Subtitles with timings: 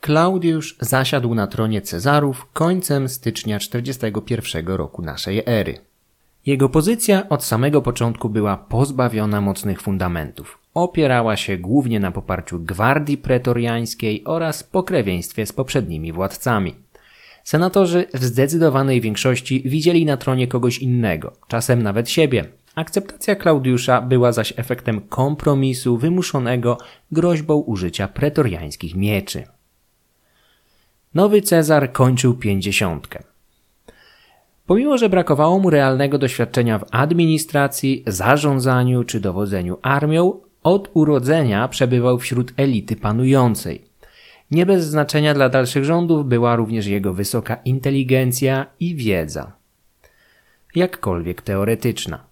[0.00, 5.78] Klaudiusz zasiadł na tronie Cezarów końcem stycznia 41 roku naszej ery.
[6.46, 10.58] Jego pozycja od samego początku była pozbawiona mocnych fundamentów.
[10.74, 16.74] Opierała się głównie na poparciu gwardii pretoriańskiej oraz pokrewieństwie z poprzednimi władcami.
[17.44, 22.44] Senatorzy w zdecydowanej większości widzieli na tronie kogoś innego, czasem nawet siebie.
[22.74, 26.78] Akceptacja Klaudiusza była zaś efektem kompromisu wymuszonego
[27.12, 29.59] groźbą użycia pretoriańskich mieczy.
[31.14, 33.22] Nowy Cezar kończył pięćdziesiątkę.
[34.66, 42.18] Pomimo, że brakowało mu realnego doświadczenia w administracji, zarządzaniu czy dowodzeniu armią, od urodzenia przebywał
[42.18, 43.84] wśród elity panującej.
[44.50, 49.52] Nie bez znaczenia dla dalszych rządów była również jego wysoka inteligencja i wiedza.
[50.74, 52.29] Jakkolwiek teoretyczna.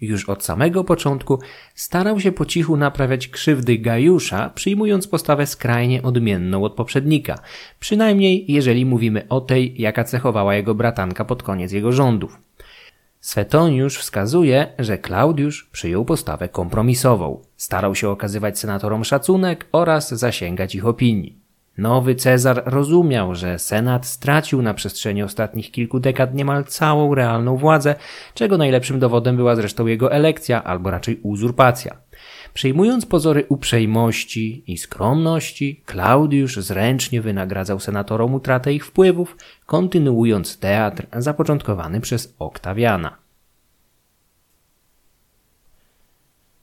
[0.00, 1.38] Już od samego początku
[1.74, 7.38] starał się po cichu naprawiać krzywdy Gajusza, przyjmując postawę skrajnie odmienną od poprzednika,
[7.80, 12.38] przynajmniej jeżeli mówimy o tej, jaka cechowała jego bratanka pod koniec jego rządów.
[13.20, 20.86] Swetoniusz wskazuje, że Klaudiusz przyjął postawę kompromisową, starał się okazywać senatorom szacunek oraz zasięgać ich
[20.86, 21.37] opinii.
[21.78, 27.94] Nowy Cezar rozumiał, że Senat stracił na przestrzeni ostatnich kilku dekad niemal całą realną władzę,
[28.34, 31.96] czego najlepszym dowodem była zresztą jego elekcja, albo raczej uzurpacja.
[32.54, 42.00] Przyjmując pozory uprzejmości i skromności, Klaudiusz zręcznie wynagradzał senatorom utratę ich wpływów, kontynuując teatr zapoczątkowany
[42.00, 43.16] przez Oktawiana.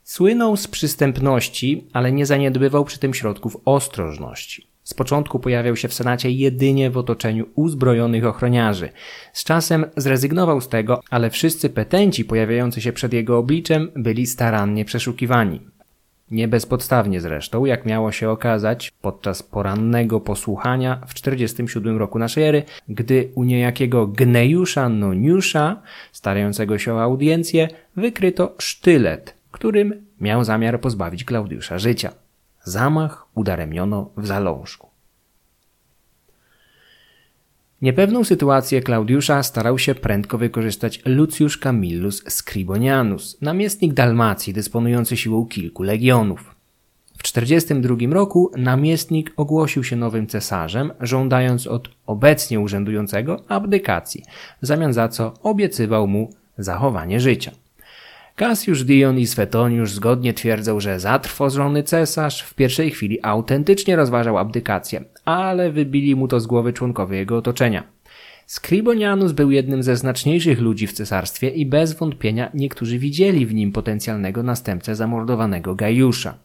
[0.04, 4.75] Słynął z przystępności, ale nie zaniedbywał przy tym środków ostrożności.
[4.86, 8.88] Z początku pojawiał się w Senacie jedynie w otoczeniu uzbrojonych ochroniarzy.
[9.32, 14.84] Z czasem zrezygnował z tego, ale wszyscy petenci pojawiający się przed jego obliczem byli starannie
[14.84, 15.60] przeszukiwani.
[16.30, 22.62] Nie bezpodstawnie zresztą, jak miało się okazać podczas porannego posłuchania w 47 roku naszej ery,
[22.88, 31.24] gdy u niejakiego Gnejusza Noniusza, starającego się o audiencję, wykryto sztylet, którym miał zamiar pozbawić
[31.24, 32.25] Klaudiusza życia.
[32.68, 34.88] Zamach udaremniono w zalążku.
[37.82, 45.82] Niepewną sytuację Klaudiusza starał się prędko wykorzystać Lucius Camillus Scribonianus, namiestnik Dalmacji dysponujący siłą kilku
[45.82, 46.54] legionów.
[47.18, 54.22] W 42 roku namiestnik ogłosił się nowym cesarzem, żądając od obecnie urzędującego abdykacji,
[54.62, 57.52] w zamian za co obiecywał mu zachowanie życia.
[58.36, 65.04] Cassius Dion i Swetoniusz zgodnie twierdzą, że zatrwożony cesarz w pierwszej chwili autentycznie rozważał abdykację,
[65.24, 67.84] ale wybili mu to z głowy członkowie jego otoczenia.
[68.46, 73.72] Scribonianus był jednym ze znaczniejszych ludzi w cesarstwie i bez wątpienia niektórzy widzieli w nim
[73.72, 76.38] potencjalnego następcę zamordowanego Gajusza.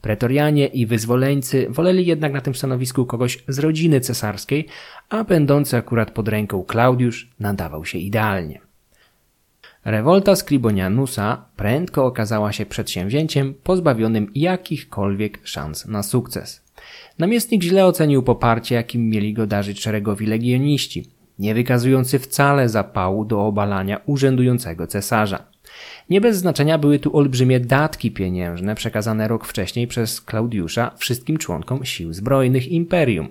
[0.00, 4.66] Pretorianie i wyzwoleńcy woleli jednak na tym stanowisku kogoś z rodziny cesarskiej,
[5.08, 8.71] a będący akurat pod ręką Klaudiusz nadawał się idealnie.
[9.84, 16.62] Rewolta Scribonianusa prędko okazała się przedsięwzięciem pozbawionym jakichkolwiek szans na sukces.
[17.18, 21.06] Namiestnik źle ocenił poparcie, jakim mieli go darzyć szeregowi legioniści,
[21.38, 25.44] nie wykazujący wcale zapału do obalania urzędującego cesarza.
[26.10, 31.84] Nie bez znaczenia były tu olbrzymie datki pieniężne przekazane rok wcześniej przez Klaudiusza wszystkim członkom
[31.84, 33.28] sił zbrojnych imperium.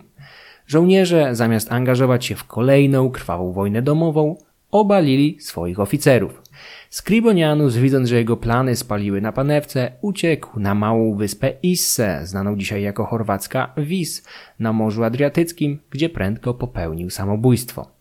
[0.68, 4.36] Żołnierze, zamiast angażować się w kolejną krwawą wojnę domową,
[4.72, 6.42] obalili swoich oficerów.
[6.90, 12.82] Scribonianus, widząc, że jego plany spaliły na panewce, uciekł na małą wyspę Isse, znaną dzisiaj
[12.82, 14.28] jako chorwacka Vis,
[14.60, 17.92] na Morzu Adriatyckim, gdzie prędko popełnił samobójstwo.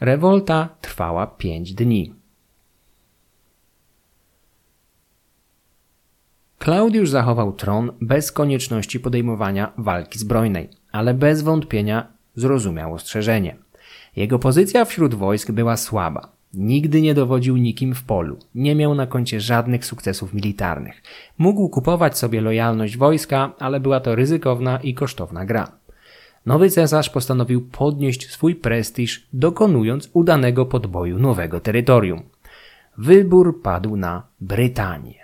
[0.00, 2.14] Rewolta trwała pięć dni.
[6.58, 13.63] Klaudiusz zachował tron bez konieczności podejmowania walki zbrojnej, ale bez wątpienia zrozumiał ostrzeżenie.
[14.16, 16.28] Jego pozycja wśród wojsk była słaba.
[16.54, 21.02] Nigdy nie dowodził nikim w polu, nie miał na koncie żadnych sukcesów militarnych.
[21.38, 25.72] Mógł kupować sobie lojalność wojska, ale była to ryzykowna i kosztowna gra.
[26.46, 32.22] Nowy cesarz postanowił podnieść swój prestiż, dokonując udanego podboju nowego terytorium.
[32.98, 35.23] Wybór padł na Brytanię.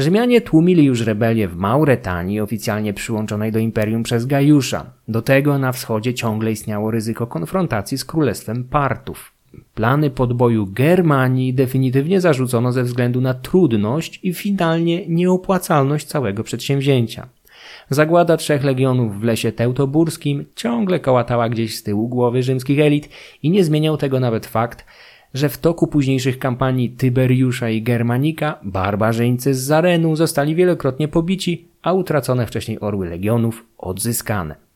[0.00, 4.92] Rzymianie tłumili już rebelię w Mauretanii, oficjalnie przyłączonej do imperium przez Gajusza.
[5.08, 9.32] Do tego na wschodzie ciągle istniało ryzyko konfrontacji z królestwem Partów.
[9.74, 17.28] Plany podboju Germanii definitywnie zarzucono ze względu na trudność i finalnie nieopłacalność całego przedsięwzięcia.
[17.90, 23.08] Zagłada trzech legionów w lesie teutoburskim ciągle kołatała gdzieś z tyłu głowy rzymskich elit
[23.42, 24.84] i nie zmieniał tego nawet fakt,
[25.34, 31.92] że w toku późniejszych kampanii Tyberiusza i Germanika barbarzyńcy z Zarenu zostali wielokrotnie pobici, a
[31.92, 34.69] utracone wcześniej orły legionów odzyskane.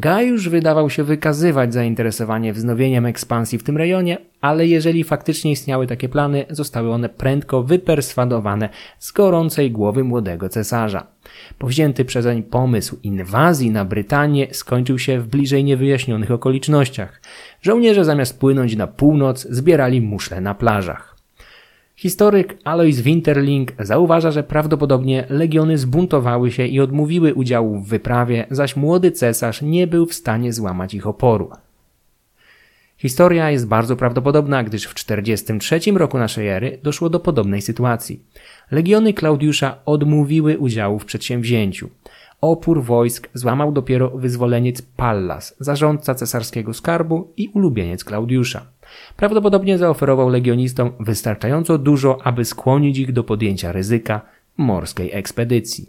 [0.00, 6.08] Gajusz wydawał się wykazywać zainteresowanie wznowieniem ekspansji w tym rejonie, ale jeżeli faktycznie istniały takie
[6.08, 8.68] plany, zostały one prędko wyperswadowane
[8.98, 11.06] z gorącej głowy młodego cesarza.
[11.58, 17.20] Powzięty przezeń pomysł inwazji na Brytanię skończył się w bliżej niewyjaśnionych okolicznościach.
[17.62, 21.09] Żołnierze zamiast płynąć na północ zbierali muszle na plażach.
[22.00, 28.76] Historyk Alois Winterling zauważa, że prawdopodobnie legiony zbuntowały się i odmówiły udziału w wyprawie, zaś
[28.76, 31.50] młody cesarz nie był w stanie złamać ich oporu.
[32.96, 38.22] Historia jest bardzo prawdopodobna, gdyż w 43 roku naszej ery doszło do podobnej sytuacji.
[38.70, 41.90] Legiony Klaudiusza odmówiły udziału w przedsięwzięciu.
[42.40, 48.66] Opór wojsk złamał dopiero wyzwoleniec Pallas, zarządca cesarskiego skarbu i ulubieniec Klaudiusza.
[49.16, 54.20] Prawdopodobnie zaoferował legionistom wystarczająco dużo, aby skłonić ich do podjęcia ryzyka
[54.56, 55.88] morskiej ekspedycji.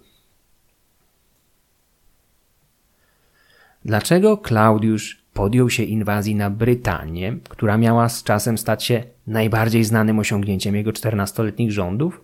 [3.85, 10.19] Dlaczego Klaudiusz podjął się inwazji na Brytanię, która miała z czasem stać się najbardziej znanym
[10.19, 12.21] osiągnięciem jego 14-letnich rządów?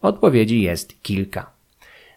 [0.00, 1.55] Odpowiedzi jest kilka.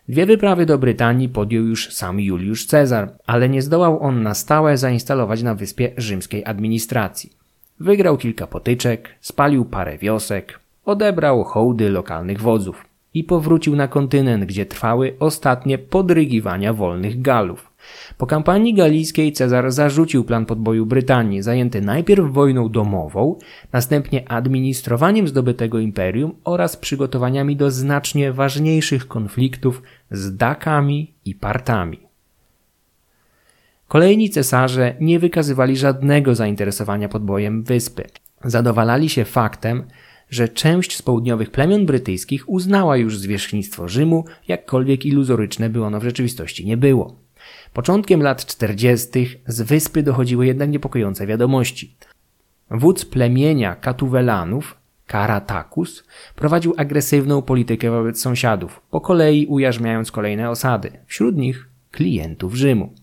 [0.09, 4.77] Dwie wyprawy do Brytanii podjął już sam Juliusz Cezar, ale nie zdołał on na stałe
[4.77, 7.33] zainstalować na wyspie rzymskiej administracji.
[7.79, 14.65] Wygrał kilka potyczek, spalił parę wiosek, odebrał hołdy lokalnych wodzów i powrócił na kontynent, gdzie
[14.65, 17.69] trwały ostatnie podrygiwania wolnych Galów.
[18.17, 23.35] Po kampanii galijskiej Cezar zarzucił plan podboju Brytanii, zajęty najpierw wojną domową,
[23.73, 31.99] następnie administrowaniem zdobytego imperium oraz przygotowaniami do znacznie ważniejszych konfliktów z Dakami i Partami.
[33.87, 38.03] Kolejni cesarze nie wykazywali żadnego zainteresowania podbojem wyspy.
[38.43, 39.83] Zadowalali się faktem,
[40.29, 46.03] że część z południowych plemion brytyjskich uznała już zwierzchnictwo Rzymu, jakkolwiek iluzoryczne by ono w
[46.03, 47.15] rzeczywistości nie było.
[47.73, 49.09] Początkiem lat 40.
[49.47, 51.95] z wyspy dochodziły jednak niepokojące wiadomości.
[52.71, 54.77] Wódz plemienia Katuwelanów,
[55.07, 56.03] Karatakus,
[56.35, 62.93] prowadził agresywną politykę wobec sąsiadów, po kolei ujarzmiając kolejne osady, wśród nich klientów Rzymu.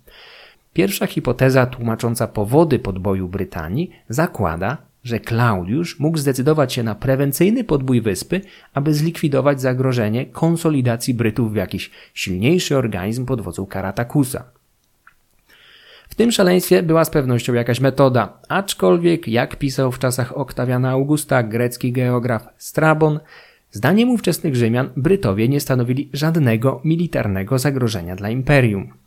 [0.72, 8.00] Pierwsza hipoteza tłumacząca powody podboju Brytanii zakłada, że Klaudiusz mógł zdecydować się na prewencyjny podbój
[8.00, 8.41] wyspy,
[8.75, 14.44] aby zlikwidować zagrożenie konsolidacji Brytów w jakiś silniejszy organizm pod wodzą Karatakusa.
[16.08, 21.43] W tym szaleństwie była z pewnością jakaś metoda, aczkolwiek, jak pisał w czasach Oktawiana Augusta
[21.43, 23.20] grecki geograf Strabon,
[23.70, 29.06] zdaniem ówczesnych Rzymian Brytowie nie stanowili żadnego militarnego zagrożenia dla imperium.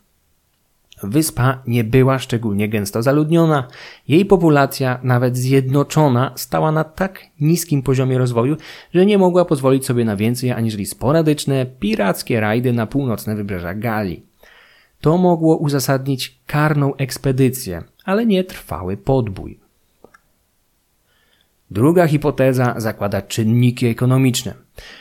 [1.02, 3.68] Wyspa nie była szczególnie gęsto zaludniona.
[4.08, 8.56] Jej populacja, nawet zjednoczona, stała na tak niskim poziomie rozwoju,
[8.94, 14.26] że nie mogła pozwolić sobie na więcej aniżeli sporadyczne, pirackie rajdy na północne wybrzeża Galii.
[15.00, 19.58] To mogło uzasadnić karną ekspedycję, ale nie trwały podbój.
[21.70, 24.54] Druga hipoteza zakłada czynniki ekonomiczne.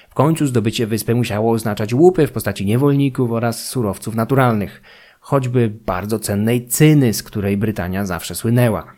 [0.10, 4.82] W końcu zdobycie wyspy musiało oznaczać łupy w postaci niewolników oraz surowców naturalnych–
[5.30, 8.94] choćby bardzo cennej cyny, z której Brytania zawsze słynęła.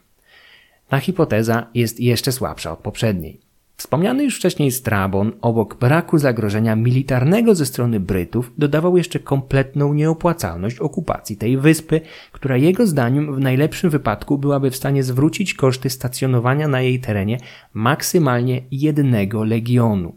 [0.88, 3.40] Ta hipoteza jest jeszcze słabsza od poprzedniej.
[3.78, 10.80] Wspomniany już wcześniej Strabon, obok braku zagrożenia militarnego ze strony Brytów, dodawał jeszcze kompletną nieopłacalność
[10.80, 12.02] okupacji tej wyspy,
[12.32, 17.38] która jego zdaniem w najlepszym wypadku byłaby w stanie zwrócić koszty stacjonowania na jej terenie
[17.74, 20.14] maksymalnie jednego legionu.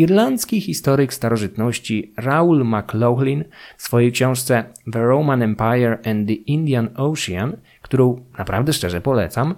[0.00, 3.44] Irlandzki historyk starożytności Raoul MacLaughlin
[3.76, 9.54] w swojej książce The Roman Empire and the Indian Ocean, którą naprawdę szczerze polecam,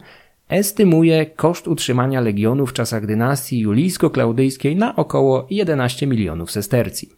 [0.49, 7.09] estymuje koszt utrzymania legionu w czasach dynastii julijsko-klaudyjskiej na około 11 milionów sestercji.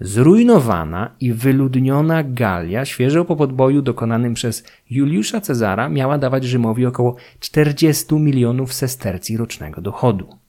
[0.00, 7.16] Zrujnowana i wyludniona Galia świeżo po podboju dokonanym przez Juliusza Cezara miała dawać Rzymowi około
[7.40, 10.45] 40 milionów sestercji rocznego dochodu.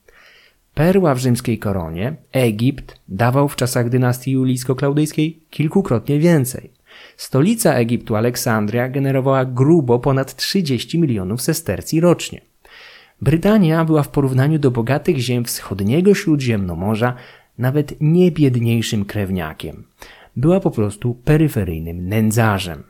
[0.78, 6.72] Perła w rzymskiej koronie, Egipt dawał w czasach dynastii julijsko-klaudyjskiej kilkukrotnie więcej.
[7.18, 12.42] Stolica Egiptu, Aleksandria, generowała grubo ponad 30 milionów sestercji rocznie.
[13.22, 17.14] Brytania była w porównaniu do bogatych ziem wschodniego Śródziemnomorza
[17.58, 19.84] nawet nie biedniejszym krewniakiem.
[20.36, 22.84] Była po prostu peryferyjnym nędzarzem.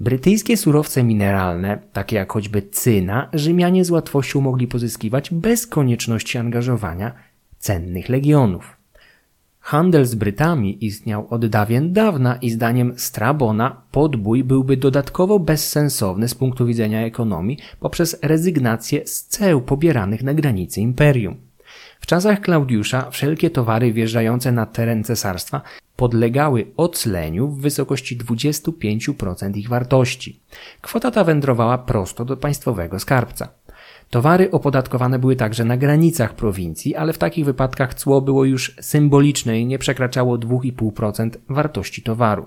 [0.00, 7.12] Brytyjskie surowce mineralne, takie jak choćby cyna, Rzymianie z łatwością mogli pozyskiwać bez konieczności angażowania
[7.58, 8.76] cennych legionów.
[9.60, 16.34] Handel z Brytami istniał od dawien dawna i zdaniem Strabona podbój byłby dodatkowo bezsensowny z
[16.34, 21.36] punktu widzenia ekonomii poprzez rezygnację z ceł pobieranych na granicy imperium.
[22.00, 25.60] W czasach Klaudiusza wszelkie towary wjeżdżające na teren cesarstwa
[26.02, 30.40] podlegały ocleniu w wysokości 25% ich wartości.
[30.80, 33.48] Kwota ta wędrowała prosto do państwowego skarbca.
[34.10, 39.60] Towary opodatkowane były także na granicach prowincji, ale w takich wypadkach cło było już symboliczne
[39.60, 42.46] i nie przekraczało 2,5% wartości towaru.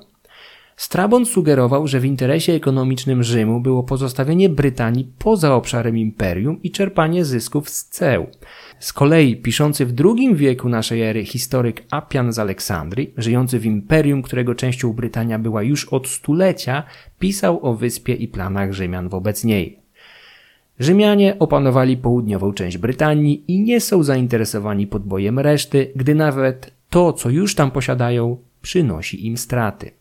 [0.75, 7.25] Strabon sugerował, że w interesie ekonomicznym Rzymu było pozostawienie Brytanii poza obszarem imperium i czerpanie
[7.25, 8.27] zysków z ceł.
[8.79, 14.21] Z kolei piszący w II wieku naszej ery historyk Appian z Aleksandrii, żyjący w imperium,
[14.21, 16.83] którego częścią Brytania była już od stulecia,
[17.19, 19.79] pisał o wyspie i planach Rzymian wobec niej.
[20.79, 27.29] Rzymianie opanowali południową część Brytanii i nie są zainteresowani podbojem reszty, gdy nawet to, co
[27.29, 29.91] już tam posiadają, przynosi im straty.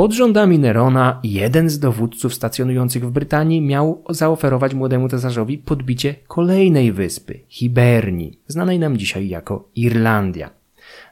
[0.00, 6.92] Pod rządami Nerona jeden z dowódców stacjonujących w Brytanii miał zaoferować młodemu cesarzowi podbicie kolejnej
[6.92, 10.50] wyspy, Hibernii, znanej nam dzisiaj jako Irlandia.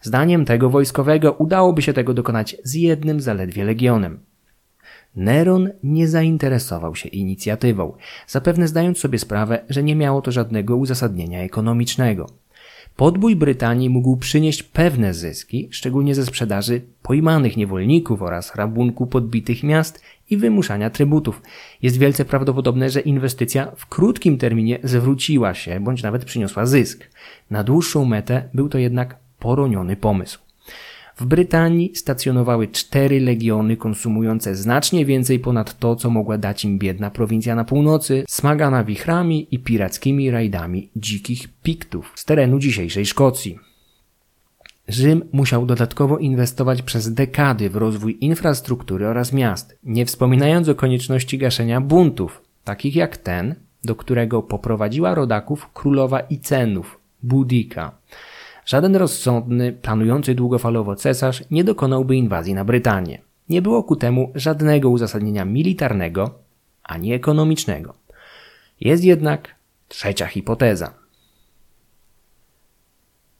[0.03, 4.21] Zdaniem tego wojskowego udałoby się tego dokonać z jednym zaledwie legionem.
[5.17, 7.93] Neron nie zainteresował się inicjatywą,
[8.27, 12.27] zapewne zdając sobie sprawę, że nie miało to żadnego uzasadnienia ekonomicznego.
[12.99, 20.03] Podbój Brytanii mógł przynieść pewne zyski, szczególnie ze sprzedaży pojmanych niewolników oraz rabunku podbitych miast
[20.31, 21.43] i wymuszania trybutów.
[21.83, 27.11] Jest wielce prawdopodobne, że inwestycja w krótkim terminie zwróciła się bądź nawet przyniosła zysk.
[27.51, 30.48] Na dłuższą metę był to jednak poroniony pomysł.
[31.21, 37.11] W Brytanii stacjonowały cztery legiony konsumujące znacznie więcej ponad to, co mogła dać im biedna
[37.11, 43.59] prowincja na północy, smagana wichrami i pirackimi rajdami dzikich piktów z terenu dzisiejszej Szkocji.
[44.89, 51.39] Rzym musiał dodatkowo inwestować przez dekady w rozwój infrastruktury oraz miast, nie wspominając o konieczności
[51.39, 57.99] gaszenia buntów, takich jak ten, do którego poprowadziła rodaków królowa Icenów, Budika.
[58.69, 63.19] Żaden rozsądny, planujący długofalowo cesarz nie dokonałby inwazji na Brytanię.
[63.49, 66.35] Nie było ku temu żadnego uzasadnienia militarnego
[66.83, 67.95] ani ekonomicznego.
[68.81, 69.55] Jest jednak
[69.89, 70.95] trzecia hipoteza.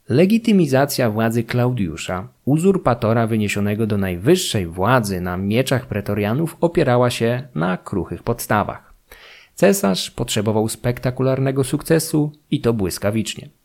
[0.09, 8.23] Legitymizacja władzy Klaudiusza, uzurpatora wyniesionego do najwyższej władzy na mieczach pretorianów, opierała się na kruchych
[8.23, 8.93] podstawach.
[9.55, 13.58] Cesarz potrzebował spektakularnego sukcesu i to błyskawicznie.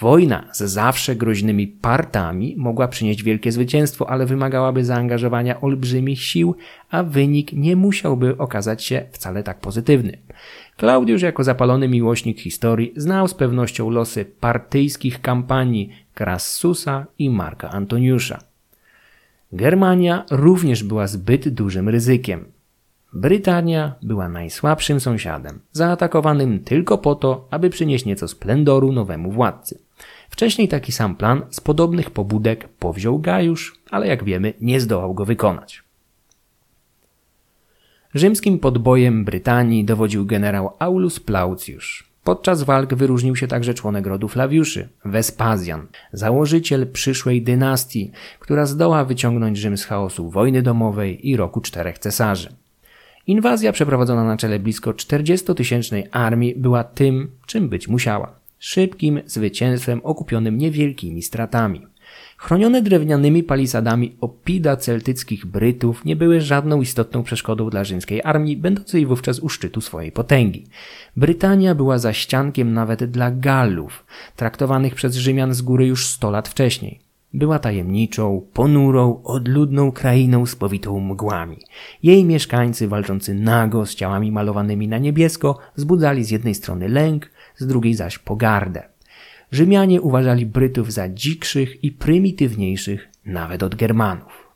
[0.00, 6.54] Wojna z zawsze groźnymi partami mogła przynieść wielkie zwycięstwo, ale wymagałaby zaangażowania olbrzymich sił,
[6.90, 10.18] a wynik nie musiałby okazać się wcale tak pozytywny.
[10.76, 18.38] Klaudiusz jako zapalony miłośnik historii znał z pewnością losy partyjskich kampanii Crassusa i Marka Antoniusza.
[19.52, 22.44] Germania również była zbyt dużym ryzykiem.
[23.12, 29.87] Brytania była najsłabszym sąsiadem, zaatakowanym tylko po to, aby przynieść nieco splendoru nowemu władcy.
[30.38, 35.24] Wcześniej taki sam plan z podobnych pobudek powziął Gajusz, ale jak wiemy nie zdołał go
[35.24, 35.82] wykonać.
[38.14, 42.02] Rzymskim podbojem Brytanii dowodził generał Aulus Plaucius.
[42.24, 49.58] Podczas walk wyróżnił się także członek rodu Flawiuszy, Vespazjan, założyciel przyszłej dynastii, która zdoła wyciągnąć
[49.58, 52.48] Rzym z chaosu wojny domowej i roku czterech cesarzy.
[53.26, 60.58] Inwazja przeprowadzona na czele blisko 40-tysięcznej armii była tym, czym być musiała szybkim zwycięstwem okupionym
[60.58, 61.86] niewielkimi stratami.
[62.36, 69.06] Chronione drewnianymi palisadami opida celtyckich Brytów nie były żadną istotną przeszkodą dla rzymskiej armii, będącej
[69.06, 70.66] wówczas u szczytu swojej potęgi.
[71.16, 76.48] Brytania była za ściankiem nawet dla Gallów, traktowanych przez Rzymian z góry już sto lat
[76.48, 77.00] wcześniej.
[77.34, 81.58] Była tajemniczą, ponurą, odludną krainą spowitą mgłami.
[82.02, 87.66] Jej mieszkańcy walczący nago z ciałami malowanymi na niebiesko wzbudzali z jednej strony lęk, z
[87.66, 88.82] drugiej zaś pogardę.
[89.52, 94.48] Rzymianie uważali Brytów za dzikszych i prymitywniejszych nawet od Germanów.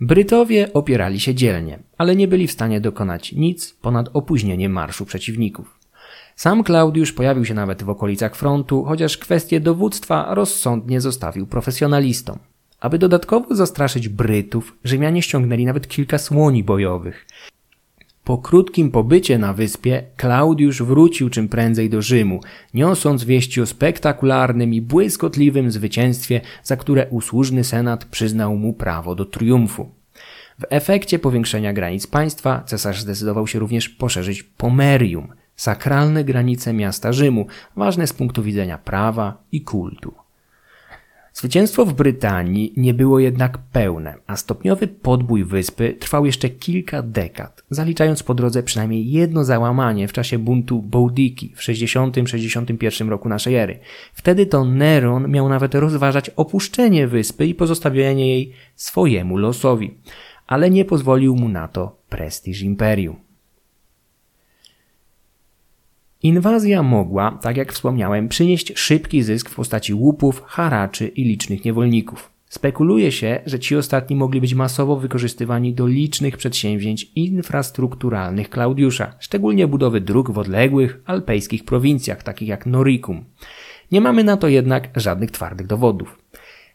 [0.00, 5.78] Brytowie opierali się dzielnie, ale nie byli w stanie dokonać nic ponad opóźnienie marszu przeciwników.
[6.36, 12.38] Sam Klaudiusz pojawił się nawet w okolicach frontu, chociaż kwestię dowództwa rozsądnie zostawił profesjonalistom.
[12.80, 17.26] Aby dodatkowo zastraszyć Brytów, Rzymianie ściągnęli nawet kilka słoni bojowych.
[18.24, 22.40] Po krótkim pobycie na wyspie, Klaudiusz wrócił czym prędzej do Rzymu,
[22.74, 29.24] niosąc wieści o spektakularnym i błyskotliwym zwycięstwie, za które usłużny senat przyznał mu prawo do
[29.24, 29.90] triumfu.
[30.60, 37.46] W efekcie powiększenia granic państwa cesarz zdecydował się również poszerzyć Pomerium, sakralne granice miasta Rzymu,
[37.76, 40.21] ważne z punktu widzenia prawa i kultu.
[41.34, 47.62] Zwycięstwo w Brytanii nie było jednak pełne, a stopniowy podbój wyspy trwał jeszcze kilka dekad,
[47.70, 53.78] zaliczając po drodze przynajmniej jedno załamanie w czasie buntu Boudicki w 60-61 roku naszej ery.
[54.12, 59.94] Wtedy to Neron miał nawet rozważać opuszczenie wyspy i pozostawienie jej swojemu losowi,
[60.46, 63.31] ale nie pozwolił mu na to prestiż imperium.
[66.22, 72.30] Inwazja mogła, tak jak wspomniałem, przynieść szybki zysk w postaci łupów, haraczy i licznych niewolników.
[72.48, 79.66] Spekuluje się, że ci ostatni mogli być masowo wykorzystywani do licznych przedsięwzięć infrastrukturalnych Klaudiusza, szczególnie
[79.66, 83.24] budowy dróg w odległych alpejskich prowincjach, takich jak Noricum.
[83.92, 86.18] Nie mamy na to jednak żadnych twardych dowodów.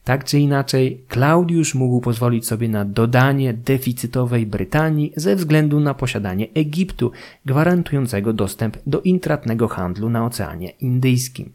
[0.07, 6.47] Tak czy inaczej, Klaudiusz mógł pozwolić sobie na dodanie deficytowej Brytanii ze względu na posiadanie
[6.53, 7.11] Egiptu,
[7.45, 11.51] gwarantującego dostęp do intratnego handlu na Oceanie Indyjskim.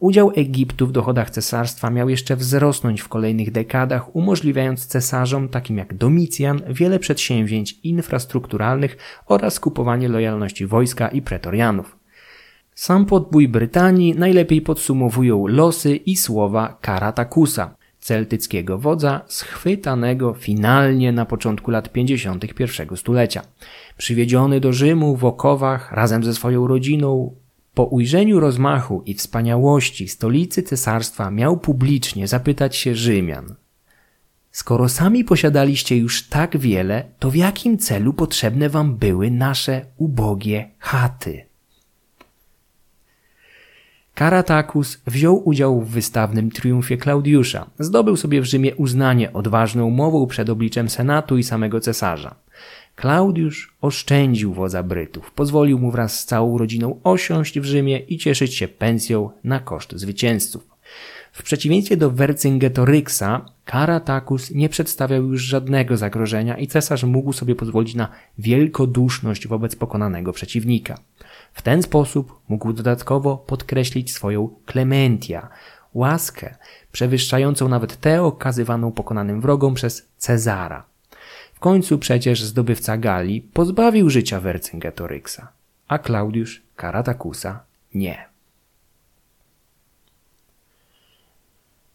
[0.00, 5.94] Udział Egiptu w dochodach cesarstwa miał jeszcze wzrosnąć w kolejnych dekadach, umożliwiając cesarzom takim jak
[5.94, 8.96] Domicjan wiele przedsięwzięć infrastrukturalnych
[9.26, 11.96] oraz kupowanie lojalności wojska i pretorianów.
[12.74, 21.70] Sam podbój Brytanii najlepiej podsumowują losy i słowa Karatakusa, celtyckiego wodza schwytanego finalnie na początku
[21.70, 22.44] lat 50.
[22.44, 23.42] I stulecia.
[23.96, 27.34] Przywiedziony do Rzymu w okowach razem ze swoją rodziną,
[27.74, 33.54] po ujrzeniu rozmachu i wspaniałości stolicy cesarstwa miał publicznie zapytać się Rzymian.
[34.50, 40.70] Skoro sami posiadaliście już tak wiele, to w jakim celu potrzebne wam były nasze ubogie
[40.78, 41.53] chaty?
[44.14, 47.66] Karatakus wziął udział w wystawnym triumfie Klaudiusza.
[47.78, 52.34] Zdobył sobie w Rzymie uznanie odważną mową przed obliczem senatu i samego cesarza.
[52.96, 58.54] Klaudiusz oszczędził wodza Brytów, pozwolił mu wraz z całą rodziną osiąść w Rzymie i cieszyć
[58.54, 60.66] się pensją na koszt zwycięzców.
[61.32, 67.94] W przeciwieństwie do Vercingetoryksa, Karatakus nie przedstawiał już żadnego zagrożenia i cesarz mógł sobie pozwolić
[67.94, 70.98] na wielkoduszność wobec pokonanego przeciwnika.
[71.54, 75.48] W ten sposób mógł dodatkowo podkreślić swoją klementia,
[75.94, 76.54] łaskę,
[76.92, 80.84] przewyższającą nawet tę okazywaną pokonanym wrogom przez Cezara.
[81.54, 85.52] W końcu przecież zdobywca Galii pozbawił życia Vercingetoryksa,
[85.88, 87.64] a Klaudiusz Karatakusa
[87.94, 88.33] nie.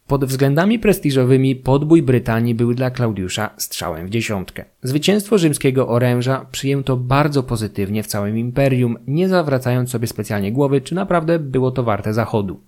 [0.10, 4.65] Pod względami prestiżowymi podbój Brytanii był dla Klaudiusza strzałem w dziesiątkę.
[4.84, 10.95] Zwycięstwo rzymskiego oręża przyjęto bardzo pozytywnie w całym imperium, nie zawracając sobie specjalnie głowy, czy
[10.95, 12.60] naprawdę było to warte zachodu.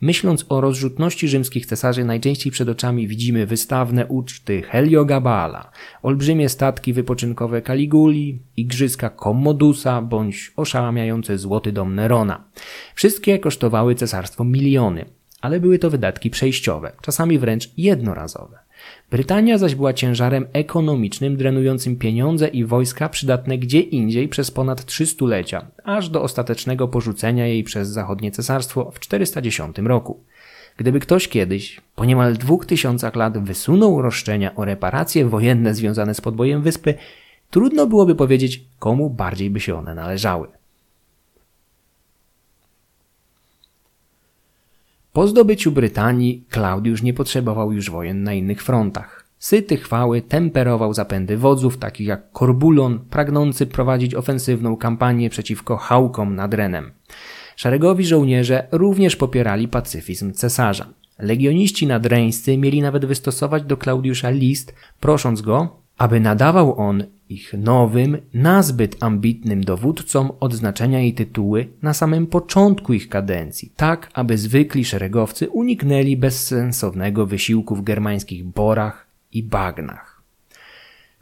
[0.00, 5.70] Myśląc o rozrzutności rzymskich cesarzy, najczęściej przed oczami widzimy wystawne uczty Heliogabala,
[6.02, 12.44] olbrzymie statki wypoczynkowe Caliguli, igrzyska Commodusa bądź oszałamiający złoty dom Nerona.
[12.94, 15.04] Wszystkie kosztowały cesarstwo miliony
[15.42, 18.58] ale były to wydatki przejściowe, czasami wręcz jednorazowe.
[19.10, 25.06] Brytania zaś była ciężarem ekonomicznym drenującym pieniądze i wojska przydatne gdzie indziej przez ponad trzy
[25.06, 30.24] stulecia, aż do ostatecznego porzucenia jej przez zachodnie cesarstwo w 410 roku.
[30.76, 36.20] Gdyby ktoś kiedyś, po niemal dwóch tysiącach lat, wysunął roszczenia o reparacje wojenne związane z
[36.20, 36.94] podbojem wyspy,
[37.50, 40.48] trudno byłoby powiedzieć, komu bardziej by się one należały.
[45.12, 49.24] Po zdobyciu Brytanii Klaudiusz nie potrzebował już wojen na innych frontach.
[49.38, 56.54] Syty chwały temperował zapędy wodzów, takich jak Korbulon, pragnący prowadzić ofensywną kampanię przeciwko Hałkom nad
[56.54, 56.92] Renem.
[57.56, 60.88] Szeregowi żołnierze również popierali pacyfizm cesarza.
[61.18, 68.18] Legioniści nadreńscy mieli nawet wystosować do Klaudiusza list, prosząc go, aby nadawał on ich nowym,
[68.34, 75.50] nazbyt ambitnym dowódcom odznaczenia i tytuły na samym początku ich kadencji, tak aby zwykli szeregowcy
[75.50, 80.11] uniknęli bezsensownego wysiłku w germańskich borach i bagnach.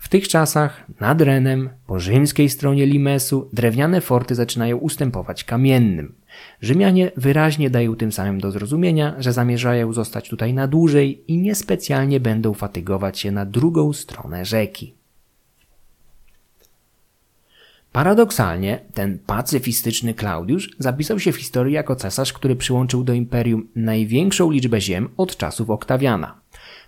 [0.01, 6.15] W tych czasach nad Renem, po rzymskiej stronie Limesu, drewniane forty zaczynają ustępować kamiennym.
[6.61, 12.21] Rzymianie wyraźnie dają tym samym do zrozumienia, że zamierzają zostać tutaj na dłużej i niespecjalnie
[12.21, 14.95] będą fatygować się na drugą stronę rzeki.
[17.93, 24.51] Paradoksalnie, ten pacyfistyczny Klaudiusz zapisał się w historii jako cesarz, który przyłączył do imperium największą
[24.51, 26.41] liczbę ziem od czasów Oktawiana.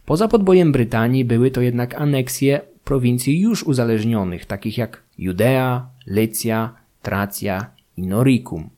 [0.07, 7.66] Poza podbojem Brytanii były to jednak aneksje prowincji już uzależnionych, takich jak Judea, Lycja, Tracja
[7.97, 8.71] i Noricum.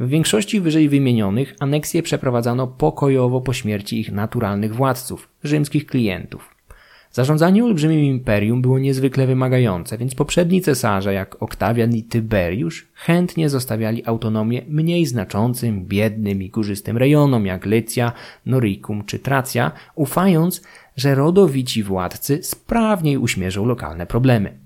[0.00, 6.54] W większości wyżej wymienionych aneksje przeprowadzano pokojowo po śmierci ich naturalnych władców, rzymskich klientów.
[7.14, 14.06] Zarządzanie olbrzymim imperium było niezwykle wymagające, więc poprzedni cesarze jak Oktawian i Tyberiusz chętnie zostawiali
[14.06, 18.12] autonomię mniej znaczącym, biednym i górzystym rejonom jak Lycja,
[18.46, 20.62] Noricum czy Tracja, ufając,
[20.96, 24.58] że rodowici władcy sprawniej uśmierzą lokalne problemy.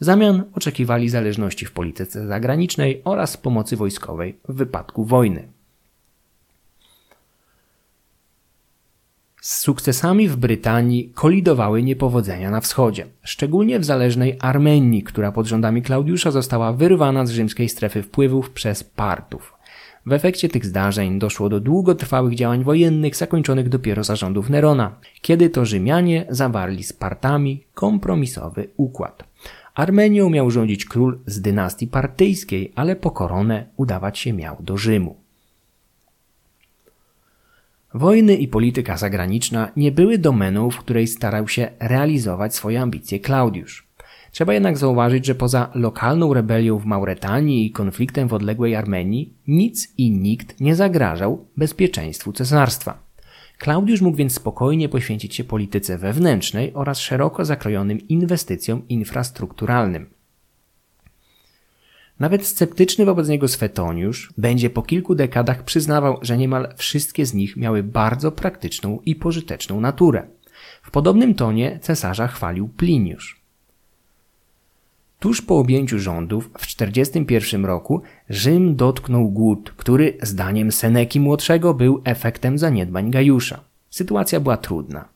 [0.00, 5.48] W zamian oczekiwali zależności w polityce zagranicznej oraz pomocy wojskowej w wypadku wojny.
[9.40, 15.82] Z sukcesami w Brytanii kolidowały niepowodzenia na wschodzie, szczególnie w zależnej Armenii, która pod rządami
[15.82, 19.55] Klaudiusza została wyrwana z rzymskiej strefy wpływów przez Partów.
[20.06, 25.50] W efekcie tych zdarzeń doszło do długotrwałych działań wojennych zakończonych dopiero za rządów Nerona, kiedy
[25.50, 29.24] to Rzymianie zawarli z Partami kompromisowy układ.
[29.74, 35.16] Armenią miał rządzić król z dynastii partyjskiej, ale po koronę udawać się miał do Rzymu.
[37.94, 43.85] Wojny i polityka zagraniczna nie były domeną, w której starał się realizować swoje ambicje Klaudiusz.
[44.36, 49.94] Trzeba jednak zauważyć, że poza lokalną rebelią w Mauretanii i konfliktem w odległej Armenii, nic
[49.98, 52.98] i nikt nie zagrażał bezpieczeństwu cesarstwa.
[53.58, 60.06] Klaudiusz mógł więc spokojnie poświęcić się polityce wewnętrznej oraz szeroko zakrojonym inwestycjom infrastrukturalnym.
[62.20, 67.56] Nawet sceptyczny wobec niego Swetoniusz będzie po kilku dekadach przyznawał, że niemal wszystkie z nich
[67.56, 70.26] miały bardzo praktyczną i pożyteczną naturę.
[70.82, 73.45] W podobnym tonie cesarza chwalił Pliniusz.
[75.18, 82.02] Tuż po objęciu rządów w 41 roku Rzym dotknął głód, który zdaniem Seneki młodszego był
[82.04, 83.60] efektem zaniedbań Gajusza.
[83.90, 85.08] Sytuacja była trudna.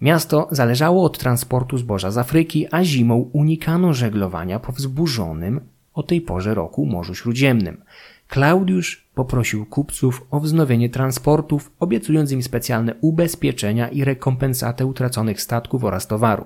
[0.00, 5.60] Miasto zależało od transportu zboża z Afryki, a zimą unikano żeglowania po wzburzonym
[5.94, 7.82] o tej porze roku Morzu Śródziemnym.
[8.28, 16.06] Klaudiusz poprosił kupców o wznowienie transportów, obiecując im specjalne ubezpieczenia i rekompensatę utraconych statków oraz
[16.06, 16.44] towaru.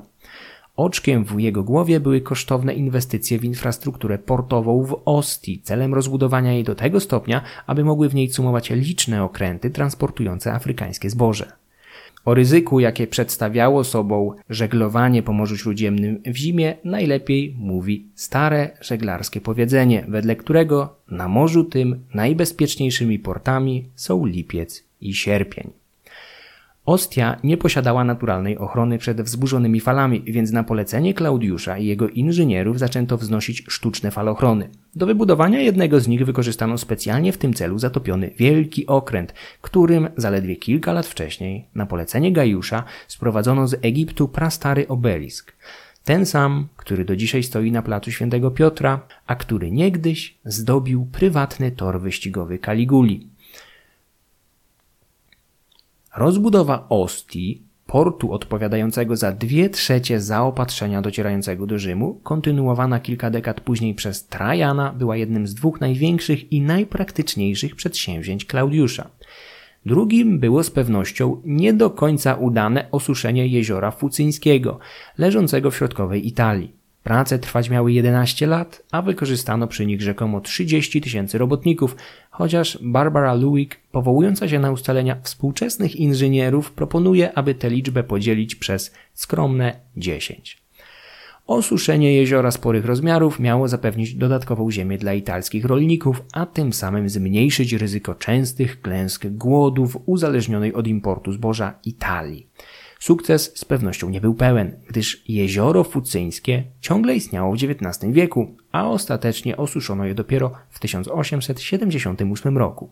[0.79, 6.65] Oczkiem w jego głowie były kosztowne inwestycje w infrastrukturę portową w Ostii, celem rozbudowania jej
[6.65, 11.53] do tego stopnia, aby mogły w niej cumować liczne okręty transportujące afrykańskie zboże.
[12.25, 19.41] O ryzyku, jakie przedstawiało sobą żeglowanie po Morzu Śródziemnym w zimie, najlepiej mówi stare żeglarskie
[19.41, 25.78] powiedzenie, wedle którego na morzu tym najbezpieczniejszymi portami są lipiec i sierpień.
[26.89, 32.79] Ostia nie posiadała naturalnej ochrony przed wzburzonymi falami, więc na polecenie Klaudiusza i jego inżynierów
[32.79, 34.69] zaczęto wznosić sztuczne falochrony.
[34.97, 40.57] Do wybudowania jednego z nich wykorzystano specjalnie w tym celu zatopiony wielki okręt, którym zaledwie
[40.57, 45.53] kilka lat wcześniej, na polecenie Gajusza, sprowadzono z Egiptu prastary obelisk.
[46.05, 51.71] Ten sam, który do dzisiaj stoi na placu Świętego Piotra, a który niegdyś zdobił prywatny
[51.71, 53.29] tor wyścigowy Kaliguli.
[56.17, 63.95] Rozbudowa Ostii, portu odpowiadającego za dwie trzecie zaopatrzenia docierającego do Rzymu, kontynuowana kilka dekad później
[63.95, 69.11] przez Trajana, była jednym z dwóch największych i najpraktyczniejszych przedsięwzięć Klaudiusza.
[69.87, 74.79] Drugim było z pewnością nie do końca udane osuszenie jeziora Fucyńskiego,
[75.19, 76.73] leżącego w środkowej Italii.
[77.03, 81.97] Prace trwać miały 11 lat, a wykorzystano przy nich rzekomo 30 tysięcy robotników,
[82.31, 88.95] chociaż Barbara Lewick, powołująca się na ustalenia współczesnych inżynierów, proponuje, aby tę liczbę podzielić przez
[89.15, 90.69] skromne 10.
[91.49, 97.73] Osuszenie jeziora sporych rozmiarów miało zapewnić dodatkową ziemię dla italskich rolników, a tym samym zmniejszyć
[97.73, 102.47] ryzyko częstych klęsk głodów uzależnionej od importu zboża Italii.
[102.99, 108.89] Sukces z pewnością nie był pełen, gdyż jezioro fucyńskie ciągle istniało w XIX wieku, a
[108.89, 112.91] ostatecznie osuszono je dopiero w 1878 roku.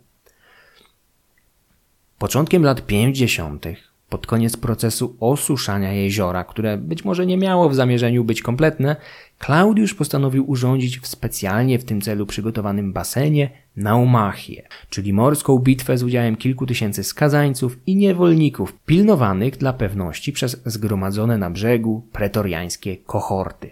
[2.19, 3.67] Początkiem lat 50
[4.09, 8.97] pod koniec procesu osuszania jeziora, które być może nie miało w zamierzeniu być kompletne,
[9.39, 16.03] Klaudiusz postanowił urządzić w specjalnie w tym celu przygotowanym basenie naumachię, czyli morską bitwę z
[16.03, 23.71] udziałem kilku tysięcy skazańców i niewolników, pilnowanych dla pewności przez zgromadzone na brzegu pretoriańskie kohorty.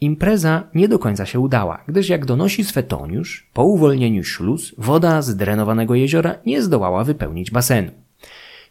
[0.00, 5.36] Impreza nie do końca się udała, gdyż jak donosi Swetoniusz, po uwolnieniu śluz woda z
[5.36, 8.05] drenowanego jeziora nie zdołała wypełnić basenu.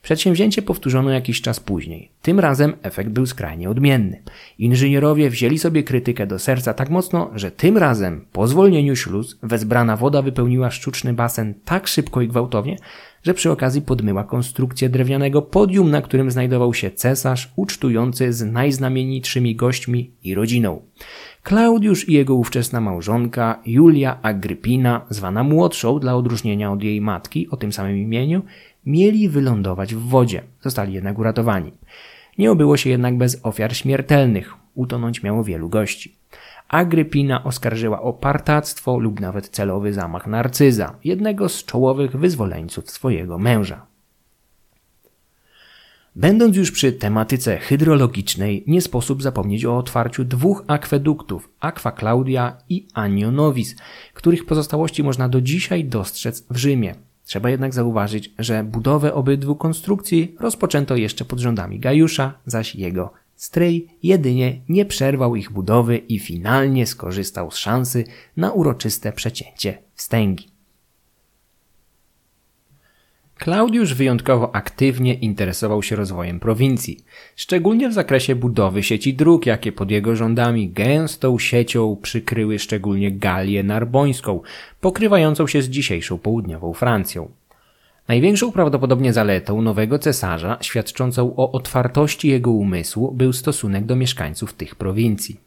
[0.05, 2.11] Przedsięwzięcie powtórzono jakiś czas później.
[2.21, 4.23] Tym razem efekt był skrajnie odmienny.
[4.59, 9.97] Inżynierowie wzięli sobie krytykę do serca tak mocno, że tym razem po zwolnieniu śluz wezbrana
[9.97, 12.77] woda wypełniła sztuczny basen tak szybko i gwałtownie,
[13.23, 19.55] że przy okazji podmyła konstrukcję drewnianego podium, na którym znajdował się cesarz ucztujący z najznamienitszymi
[19.55, 20.81] gośćmi i rodziną.
[21.43, 27.57] Klaudiusz i jego ówczesna małżonka Julia Agrypina, zwana młodszą dla odróżnienia od jej matki o
[27.57, 28.41] tym samym imieniu,
[28.85, 30.43] mieli wylądować w wodzie.
[30.61, 31.71] Zostali jednak uratowani.
[32.37, 34.53] Nie obyło się jednak bez ofiar śmiertelnych.
[34.75, 36.15] Utonąć miało wielu gości.
[36.67, 43.85] Agrypina oskarżyła o partactwo lub nawet celowy zamach Narcyza, jednego z czołowych wyzwoleńców swojego męża.
[46.15, 52.87] Będąc już przy tematyce hydrologicznej, nie sposób zapomnieć o otwarciu dwóch akweduktów Aqua Claudia i
[52.93, 53.75] Anio Novis,
[54.13, 56.95] których pozostałości można do dzisiaj dostrzec w Rzymie.
[57.25, 63.87] Trzeba jednak zauważyć, że budowę obydwu konstrukcji rozpoczęto jeszcze pod rządami Gajusza, zaś jego stryj
[64.03, 68.03] jedynie nie przerwał ich budowy i finalnie skorzystał z szansy
[68.37, 70.54] na uroczyste przecięcie wstęgi.
[73.39, 79.91] Klaudiusz wyjątkowo aktywnie interesował się rozwojem prowincji, szczególnie w zakresie budowy sieci dróg, jakie pod
[79.91, 84.41] jego rządami gęstą siecią przykryły szczególnie Galię Narbońską,
[84.81, 87.29] pokrywającą się z dzisiejszą południową Francją.
[88.07, 94.75] Największą prawdopodobnie zaletą nowego cesarza, świadczącą o otwartości jego umysłu, był stosunek do mieszkańców tych
[94.75, 95.44] prowincji.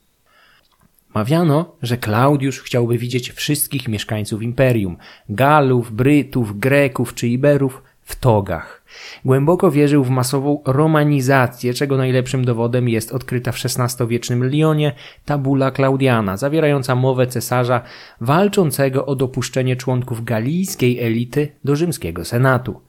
[1.14, 4.96] Mawiano, że Klaudiusz chciałby widzieć wszystkich mieszkańców imperium
[5.28, 8.84] Galów, Brytów, Greków czy Iberów w togach.
[9.24, 14.92] Głęboko wierzył w masową romanizację, czego najlepszym dowodem jest odkryta w XVI-wiecznym Lyonie
[15.24, 17.82] tabula Klaudiana, zawierająca mowę cesarza
[18.20, 22.80] walczącego o dopuszczenie członków galijskiej elity do rzymskiego senatu.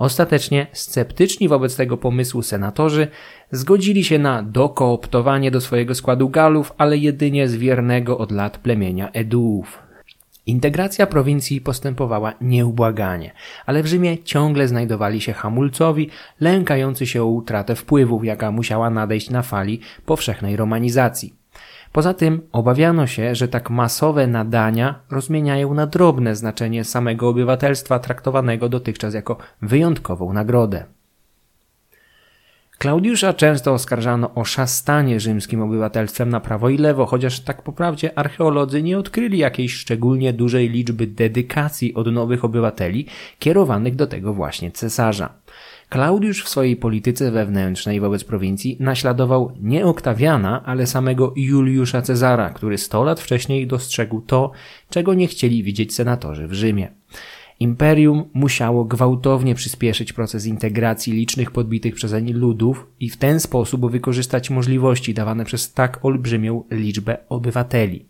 [0.00, 3.08] Ostatecznie sceptyczni wobec tego pomysłu senatorzy
[3.50, 9.10] zgodzili się na dokooptowanie do swojego składu Galów, ale jedynie z wiernego od lat plemienia
[9.12, 9.78] Eduów.
[10.46, 13.32] Integracja prowincji postępowała nieubłaganie,
[13.66, 16.10] ale w Rzymie ciągle znajdowali się hamulcowi,
[16.40, 21.39] lękający się o utratę wpływów, jaka musiała nadejść na fali powszechnej romanizacji.
[21.92, 28.68] Poza tym obawiano się, że tak masowe nadania rozmieniają na drobne znaczenie samego obywatelstwa traktowanego
[28.68, 30.84] dotychczas jako wyjątkową nagrodę.
[32.78, 38.18] Klaudiusza często oskarżano o szastanie rzymskim obywatelstwem na prawo i lewo, chociaż tak po prawdzie
[38.18, 43.06] archeolodzy nie odkryli jakiejś szczególnie dużej liczby dedykacji od nowych obywateli
[43.38, 45.32] kierowanych do tego właśnie cesarza.
[45.90, 52.78] Klaudiusz w swojej polityce wewnętrznej wobec prowincji naśladował nie Oktawiana, ale samego Juliusza Cezara, który
[52.78, 54.50] sto lat wcześniej dostrzegł to,
[54.90, 56.92] czego nie chcieli widzieć senatorzy w Rzymie.
[57.60, 64.50] Imperium musiało gwałtownie przyspieszyć proces integracji licznych podbitych przezeń ludów i w ten sposób wykorzystać
[64.50, 68.06] możliwości dawane przez tak olbrzymią liczbę obywateli.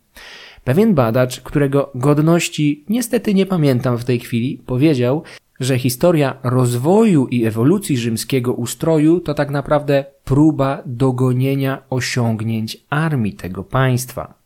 [0.65, 5.23] Pewien badacz, którego godności niestety nie pamiętam w tej chwili, powiedział,
[5.61, 13.65] że historia rozwoju i ewolucji rzymskiego ustroju to tak naprawdę próba dogonienia osiągnięć armii tego
[13.65, 14.40] państwa.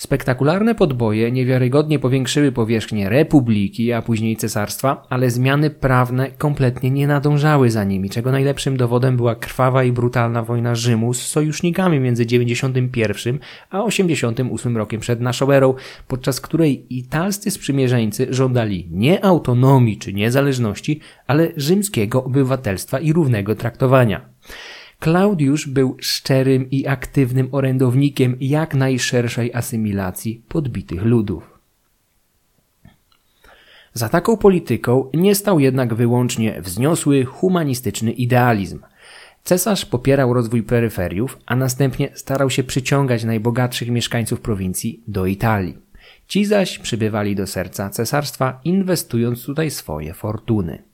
[0.00, 7.70] Spektakularne podboje niewiarygodnie powiększyły powierzchnię republiki, a później cesarstwa, ale zmiany prawne kompletnie nie nadążały
[7.70, 13.38] za nimi, czego najlepszym dowodem była krwawa i brutalna wojna Rzymu z sojusznikami między 91
[13.70, 15.74] a 88 rokiem przed naszą erą,
[16.08, 24.20] podczas której italscy sprzymierzeńcy żądali nie autonomii czy niezależności, ale rzymskiego obywatelstwa i równego traktowania.
[25.00, 31.58] Klaudiusz był szczerym i aktywnym orędownikiem jak najszerszej asymilacji podbitych ludów.
[33.92, 38.80] Za taką polityką nie stał jednak wyłącznie wzniosły humanistyczny idealizm.
[39.44, 45.78] Cesarz popierał rozwój peryferiów, a następnie starał się przyciągać najbogatszych mieszkańców prowincji do Italii.
[46.28, 50.89] Ci zaś przybywali do serca cesarstwa, inwestując tutaj swoje fortuny.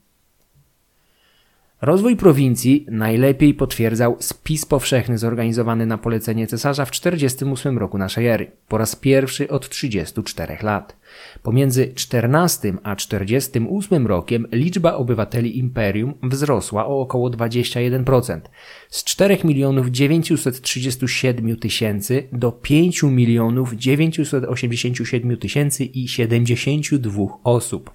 [1.81, 8.51] Rozwój prowincji najlepiej potwierdzał spis powszechny zorganizowany na polecenie cesarza w 48 roku naszej ery,
[8.67, 10.97] po raz pierwszy od 34 lat.
[11.43, 18.41] Pomiędzy 14 a 48 rokiem liczba obywateli imperium wzrosła o około 21%,
[18.89, 27.91] z 4 milionów 937 tysięcy do 5 milionów 987 tysięcy i 72 osób.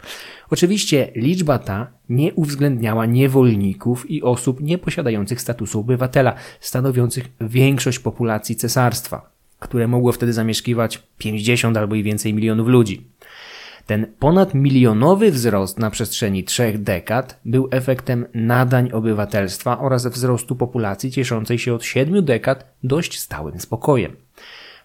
[0.50, 9.31] Oczywiście liczba ta nie uwzględniała niewolników i osób nieposiadających statusu obywatela, stanowiących większość populacji cesarstwa,
[9.62, 13.06] które mogło wtedy zamieszkiwać 50 albo i więcej milionów ludzi.
[13.86, 21.58] Ten ponadmilionowy wzrost na przestrzeni trzech dekad był efektem nadań obywatelstwa oraz wzrostu populacji cieszącej
[21.58, 24.16] się od siedmiu dekad dość stałym spokojem.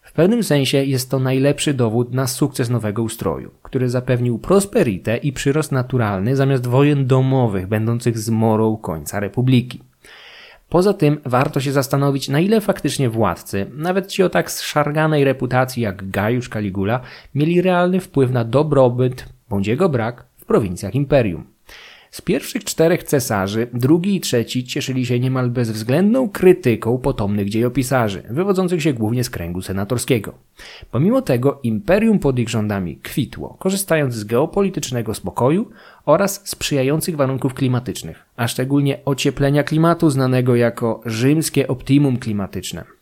[0.02, 5.34] W pewnym sensie jest to najlepszy dowód na sukces nowego ustroju, który zapewnił prosperitę i
[5.34, 9.87] przyrost naturalny zamiast wojen domowych będących zmorą końca republiki.
[10.70, 15.84] Poza tym warto się zastanowić, na ile faktycznie władcy, nawet ci o tak zszarganej reputacji
[15.84, 17.00] jak Gajusz Caligula,
[17.36, 21.57] mieli realny wpływ na dobrobyt bądź jego brak w prowincjach imperium.
[22.12, 28.82] Z pierwszych czterech cesarzy, drugi i trzeci cieszyli się niemal bezwzględną krytyką potomnych dziejopisarzy, wywodzących
[28.82, 30.34] się głównie z kręgu senatorskiego.
[30.92, 35.70] Pomimo tego imperium pod ich rządami kwitło, korzystając z geopolitycznego spokoju
[36.06, 42.98] oraz sprzyjających warunków klimatycznych, a szczególnie ocieplenia klimatu znanego jako rzymskie optimum klimatyczne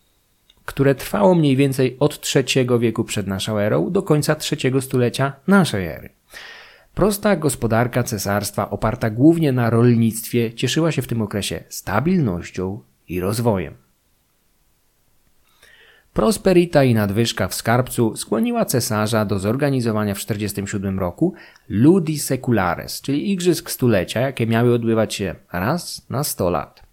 [0.65, 5.87] które trwało mniej więcej od III wieku przed naszą erą do końca trzeciego stulecia naszej
[5.87, 6.09] ery.
[6.95, 13.73] Prosta gospodarka cesarstwa, oparta głównie na rolnictwie, cieszyła się w tym okresie stabilnością i rozwojem.
[16.13, 21.33] Prosperita i nadwyżka w skarbcu skłoniła cesarza do zorganizowania w 1947 roku
[21.69, 26.83] Ludi Seculares, czyli Igrzysk Stulecia, jakie miały odbywać się raz na 100 lat.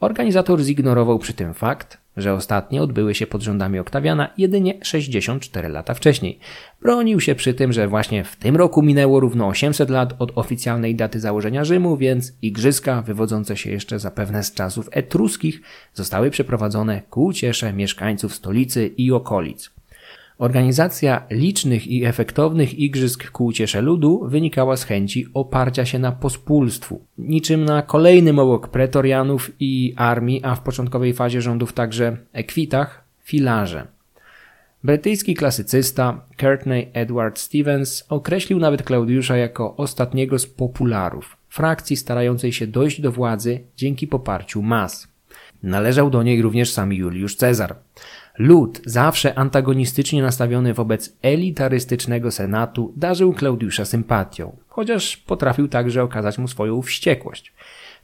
[0.00, 5.94] Organizator zignorował przy tym fakt, że ostatnie odbyły się pod rządami Oktawiana jedynie 64 lata
[5.94, 6.38] wcześniej.
[6.82, 10.94] Bronił się przy tym, że właśnie w tym roku minęło równo 800 lat od oficjalnej
[10.94, 15.60] daty założenia Rzymu, więc igrzyska, wywodzące się jeszcze zapewne z czasów etruskich,
[15.94, 19.77] zostały przeprowadzone ku uciesze mieszkańców stolicy i okolic.
[20.38, 27.00] Organizacja licznych i efektownych igrzysk ku uciesze ludu wynikała z chęci oparcia się na pospólstwu,
[27.18, 33.86] niczym na kolejnym obok pretorianów i armii, a w początkowej fazie rządów także ekwitach, filarze.
[34.84, 42.66] Brytyjski klasycysta Courtney Edward Stevens określił nawet Klaudiusza jako ostatniego z popularów, frakcji starającej się
[42.66, 45.08] dojść do władzy dzięki poparciu mas.
[45.62, 47.76] Należał do niej również sam Juliusz Cezar.
[48.38, 56.48] Lud, zawsze antagonistycznie nastawiony wobec elitarystycznego senatu, darzył Klaudiusza sympatią, chociaż potrafił także okazać mu
[56.48, 57.52] swoją wściekłość.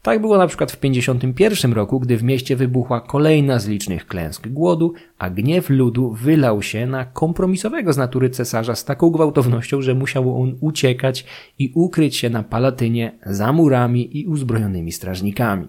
[0.02, 4.48] Tak było na przykład w 51 roku, gdy w mieście wybuchła kolejna z licznych klęsk
[4.48, 9.94] głodu, a gniew ludu wylał się na kompromisowego z natury cesarza z taką gwałtownością, że
[9.94, 11.24] musiał on uciekać
[11.58, 15.68] i ukryć się na Palatynie za murami i uzbrojonymi strażnikami.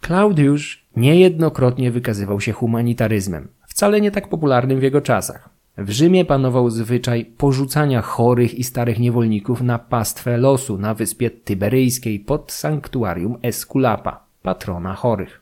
[0.00, 5.48] Klaudiusz niejednokrotnie wykazywał się humanitaryzmem, wcale nie tak popularnym w jego czasach.
[5.78, 12.20] W Rzymie panował zwyczaj porzucania chorych i starych niewolników na pastwę losu na wyspie Tyberyjskiej
[12.20, 15.40] pod sanktuarium Esculapa, patrona chorych.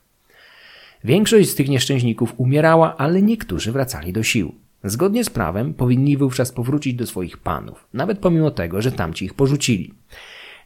[1.05, 4.55] Większość z tych nieszczęśników umierała, ale niektórzy wracali do sił.
[4.85, 9.35] Zgodnie z prawem powinni wówczas powrócić do swoich panów, nawet pomimo tego, że tamci ich
[9.35, 9.95] porzucili.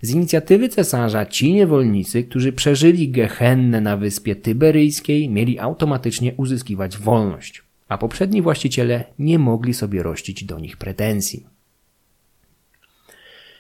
[0.05, 7.63] Z inicjatywy cesarza ci niewolnicy, którzy przeżyli gehennę na wyspie Tyberyjskiej, mieli automatycznie uzyskiwać wolność,
[7.89, 11.47] a poprzedni właściciele nie mogli sobie rościć do nich pretensji.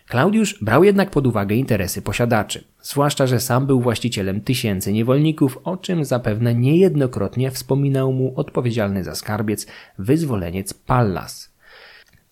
[0.09, 5.77] Klaudiusz brał jednak pod uwagę interesy posiadaczy, zwłaszcza, że sam był właścicielem tysięcy niewolników, o
[5.77, 9.67] czym zapewne niejednokrotnie wspominał mu odpowiedzialny za skarbiec
[9.99, 11.49] wyzwoleniec Pallas–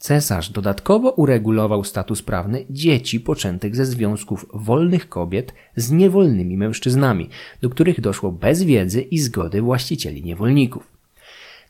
[0.02, 7.28] Cesarz dodatkowo uregulował status prawny dzieci poczętych ze związków wolnych kobiet z niewolnymi mężczyznami,
[7.60, 10.86] do których doszło bez wiedzy i zgody właścicieli niewolników.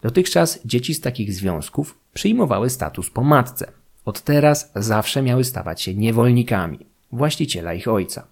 [0.03, 3.73] Dotychczas dzieci z takich związków przyjmowały status po matce.
[4.05, 6.79] Od teraz zawsze miały stawać się niewolnikami,
[7.13, 8.27] właściciela ich ojca.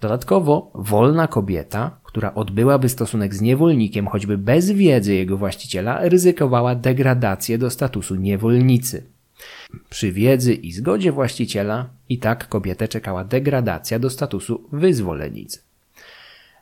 [0.00, 7.58] Dodatkowo wolna kobieta, która odbyłaby stosunek z niewolnikiem choćby bez wiedzy jego właściciela, ryzykowała degradację
[7.58, 9.15] do statusu niewolnicy.
[9.90, 15.58] Przy wiedzy i zgodzie właściciela i tak kobietę czekała degradacja do statusu wyzwolenicy.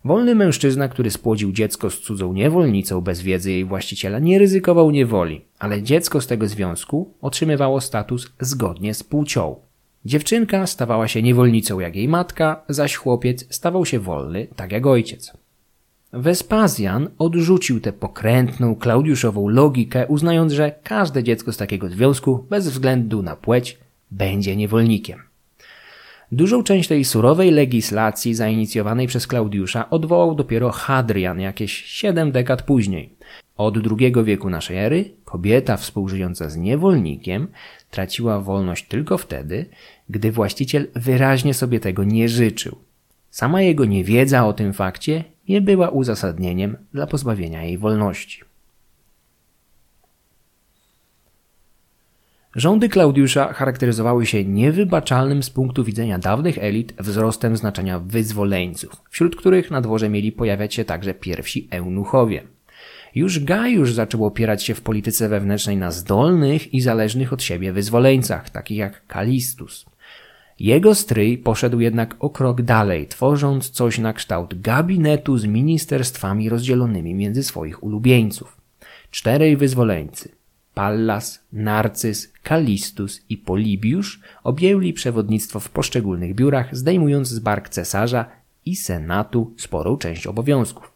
[0.05, 5.45] Wolny mężczyzna, który spłodził dziecko z cudzą niewolnicą bez wiedzy jej właściciela, nie ryzykował niewoli,
[5.59, 9.57] ale dziecko z tego związku otrzymywało status zgodnie z płcią.
[10.05, 15.44] Dziewczynka stawała się niewolnicą jak jej matka, zaś chłopiec stawał się wolny tak jak ojciec.
[16.17, 23.23] Wespazjan odrzucił tę pokrętną, klaudiuszową logikę, uznając, że każde dziecko z takiego związku, bez względu
[23.23, 23.79] na płeć,
[24.11, 25.23] będzie niewolnikiem.
[26.33, 33.15] Dużą część tej surowej legislacji zainicjowanej przez Klaudiusza odwołał dopiero Hadrian jakieś siedem dekad później.
[33.57, 37.49] Od II wieku naszej ery kobieta współżyjąca z niewolnikiem
[37.91, 39.67] traciła wolność tylko wtedy,
[40.09, 42.77] gdy właściciel wyraźnie sobie tego nie życzył.
[43.35, 48.41] Sama jego niewiedza o tym fakcie nie była uzasadnieniem dla pozbawienia jej wolności.
[52.57, 59.71] Rządy Klaudiusza charakteryzowały się niewybaczalnym z punktu widzenia dawnych elit wzrostem znaczenia wyzwoleńców, wśród których
[59.71, 62.43] na dworze mieli pojawiać się także pierwsi eunuchowie.
[63.15, 68.51] Już Gajusz zaczął opierać się w polityce wewnętrznej na zdolnych i zależnych od siebie wyzwoleńcach,
[68.51, 69.94] takich jak Kalistus.
[70.61, 77.15] Jego stryj poszedł jednak o krok dalej, tworząc coś na kształt gabinetu z ministerstwami rozdzielonymi
[77.15, 78.57] między swoich ulubieńców.
[79.11, 80.29] Czterej wyzwoleńcy.
[80.75, 88.27] Pallas, Narcyz, Kalistus i Polibiusz objęli przewodnictwo w poszczególnych biurach, zdejmując z bark cesarza
[88.67, 90.94] i senatu sporą część obowiązków.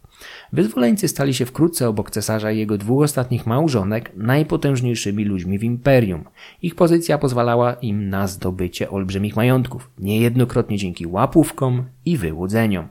[0.52, 6.24] Wyzwoleńcy stali się wkrótce obok cesarza i jego dwóch ostatnich małżonek najpotężniejszymi ludźmi w imperium.
[6.62, 12.88] Ich pozycja pozwalała im na zdobycie olbrzymich majątków, niejednokrotnie dzięki łapówkom i wyłudzeniom.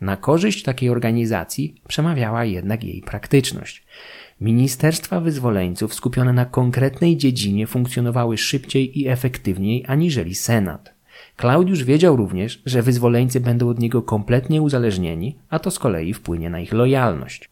[0.00, 3.84] Na korzyść takiej organizacji przemawiała jednak jej praktyczność.
[4.40, 10.99] Ministerstwa wyzwoleńców skupione na konkretnej dziedzinie funkcjonowały szybciej i efektywniej aniżeli Senat.
[11.40, 16.50] Klaudiusz wiedział również, że wyzwoleńcy będą od niego kompletnie uzależnieni, a to z kolei wpłynie
[16.50, 17.50] na ich lojalność.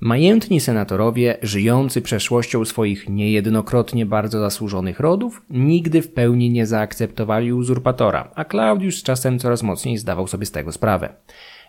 [0.00, 8.30] Majętni senatorowie, żyjący przeszłością swoich niejednokrotnie bardzo zasłużonych rodów, nigdy w pełni nie zaakceptowali uzurpatora,
[8.34, 11.08] a Klaudiusz z czasem coraz mocniej zdawał sobie z tego sprawę.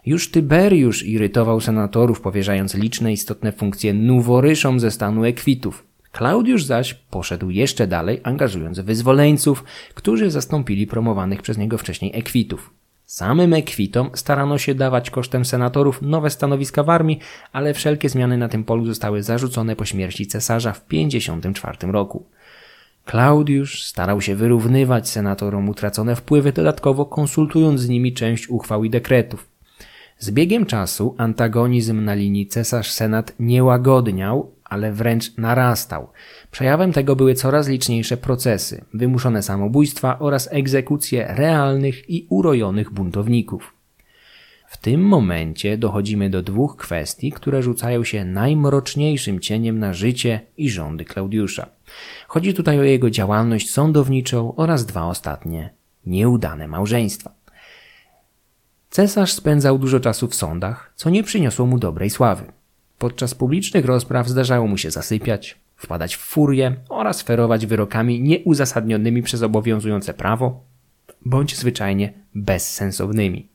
[0.05, 5.92] Już Tyberiusz irytował senatorów, powierzając liczne istotne funkcje nuworyszom ze stanu ekwitów.
[6.13, 12.73] Klaudiusz zaś poszedł jeszcze dalej, angażując wyzwoleńców, którzy zastąpili promowanych przez niego wcześniej ekwitów.
[13.05, 17.19] Samym ekwitom starano się dawać kosztem senatorów nowe stanowiska w armii,
[17.53, 22.25] ale wszelkie zmiany na tym polu zostały zarzucone po śmierci cesarza w 54 roku.
[23.05, 29.47] Klaudiusz starał się wyrównywać senatorom utracone wpływy, dodatkowo konsultując z nimi część uchwał i dekretów.
[30.19, 36.09] Z biegiem czasu antagonizm na linii cesarz-senat nie łagodniał, ale wręcz narastał.
[36.51, 43.73] Przejawem tego były coraz liczniejsze procesy, wymuszone samobójstwa oraz egzekucje realnych i urojonych buntowników.
[44.67, 50.69] W tym momencie dochodzimy do dwóch kwestii, które rzucają się najmroczniejszym cieniem na życie i
[50.69, 51.67] rządy Klaudiusza.
[52.27, 55.69] Chodzi tutaj o jego działalność sądowniczą oraz dwa ostatnie
[56.05, 57.33] nieudane małżeństwa.
[58.89, 62.62] Cesarz spędzał dużo czasu w sądach, co nie przyniosło mu dobrej sławy.
[62.97, 69.43] Podczas publicznych rozpraw zdarzało mu się zasypiać, wpadać w furię oraz ferować wyrokami nieuzasadnionymi przez
[69.43, 70.63] obowiązujące prawo,
[71.25, 73.53] bądź zwyczajnie bezsensownymi.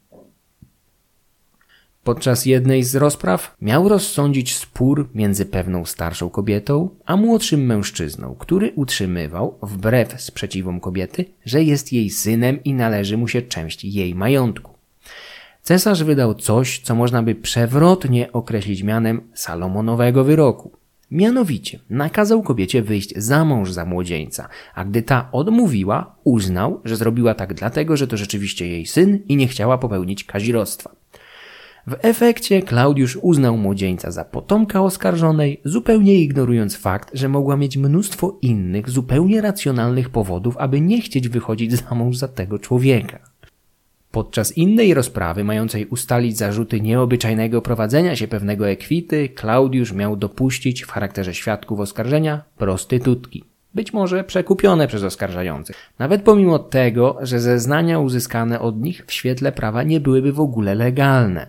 [2.04, 8.72] Podczas jednej z rozpraw miał rozsądzić spór między pewną starszą kobietą a młodszym mężczyzną, który
[8.76, 14.77] utrzymywał, wbrew sprzeciwom kobiety, że jest jej synem i należy mu się część jej majątku.
[15.68, 20.72] Cesarz wydał coś, co można by przewrotnie określić mianem Salomonowego wyroku.
[21.10, 27.34] Mianowicie nakazał kobiecie wyjść za mąż za młodzieńca, a gdy ta odmówiła, uznał, że zrobiła
[27.34, 30.90] tak dlatego, że to rzeczywiście jej syn i nie chciała popełnić kazirodztwa.
[31.86, 38.38] W efekcie Klaudiusz uznał młodzieńca za potomka oskarżonej, zupełnie ignorując fakt, że mogła mieć mnóstwo
[38.42, 43.37] innych, zupełnie racjonalnych powodów, aby nie chcieć wychodzić za mąż za tego człowieka.
[44.10, 50.90] Podczas innej rozprawy, mającej ustalić zarzuty nieobyczajnego prowadzenia się pewnego ekwity, Klaudiusz miał dopuścić w
[50.90, 53.44] charakterze świadków oskarżenia prostytutki.
[53.74, 55.76] Być może przekupione przez oskarżających.
[55.98, 60.74] Nawet pomimo tego, że zeznania uzyskane od nich w świetle prawa nie byłyby w ogóle
[60.74, 61.46] legalne.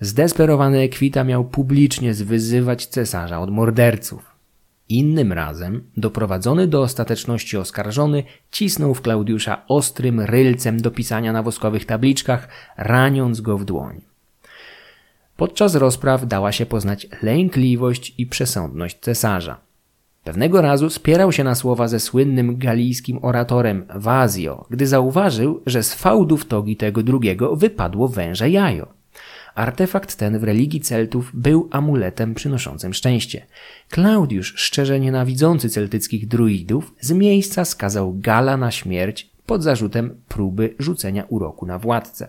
[0.00, 4.35] Zdesperowany ekwita miał publicznie zwyzywać cesarza od morderców.
[4.88, 11.84] Innym razem, doprowadzony do ostateczności oskarżony, cisnął w Klaudiusza ostrym rylcem do pisania na woskowych
[11.84, 14.00] tabliczkach, raniąc go w dłoń.
[15.36, 19.60] Podczas rozpraw dała się poznać lękliwość i przesądność cesarza.
[20.24, 25.94] Pewnego razu spierał się na słowa ze słynnym galijskim oratorem Wazio, gdy zauważył, że z
[25.94, 28.95] fałdów togi tego drugiego wypadło węże jajo.
[29.56, 33.46] Artefakt ten w religii Celtów był amuletem przynoszącym szczęście.
[33.90, 41.24] Klaudiusz, szczerze nienawidzący celtyckich druidów, z miejsca skazał Gala na śmierć pod zarzutem próby rzucenia
[41.28, 42.28] uroku na władcę.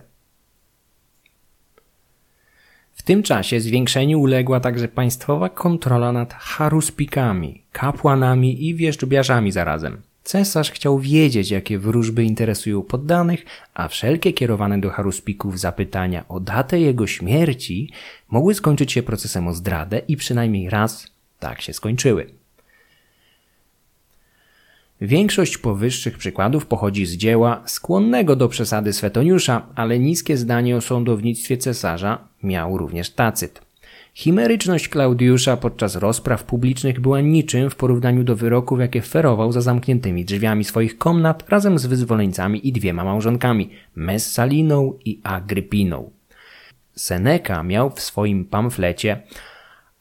[2.94, 10.02] W tym czasie zwiększeniu uległa także państwowa kontrola nad haruspikami, kapłanami i wierzbiarzami zarazem.
[10.28, 16.80] Cesarz chciał wiedzieć, jakie wróżby interesują poddanych, a wszelkie kierowane do haruspików zapytania o datę
[16.80, 17.90] jego śmierci
[18.30, 21.06] mogły skończyć się procesem o zdradę i przynajmniej raz
[21.38, 22.30] tak się skończyły.
[25.00, 31.56] Większość powyższych przykładów pochodzi z dzieła skłonnego do przesady Swetoniusza, ale niskie zdanie o sądownictwie
[31.56, 33.67] cesarza miał również Tacyt.
[34.18, 40.24] Chimeryczność Klaudiusza podczas rozpraw publicznych była niczym w porównaniu do wyroków, jakie ferował za zamkniętymi
[40.24, 46.10] drzwiami swoich komnat razem z wyzwoleńcami i dwiema małżonkami, Messaliną i Agrypiną.
[46.94, 49.22] Seneca miał w swoim pamflecie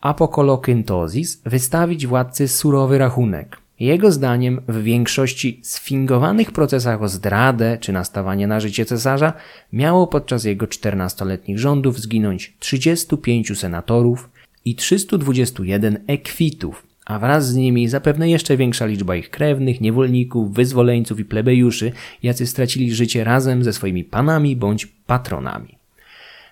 [0.02, 8.48] Apokolokyntosis wystawić władcy surowy rachunek– jego zdaniem w większości sfingowanych procesach o zdradę czy nastawanie
[8.48, 9.34] na życie cesarza
[9.74, 14.30] miało podczas jego 14-letnich rządów zginąć 35 senatorów
[14.66, 21.20] i 321 ekwitów, a wraz z nimi zapewne jeszcze większa liczba ich krewnych, niewolników, wyzwoleńców
[21.20, 21.92] i plebejuszy,
[22.24, 25.78] jacy stracili życie razem ze swoimi panami bądź patronami.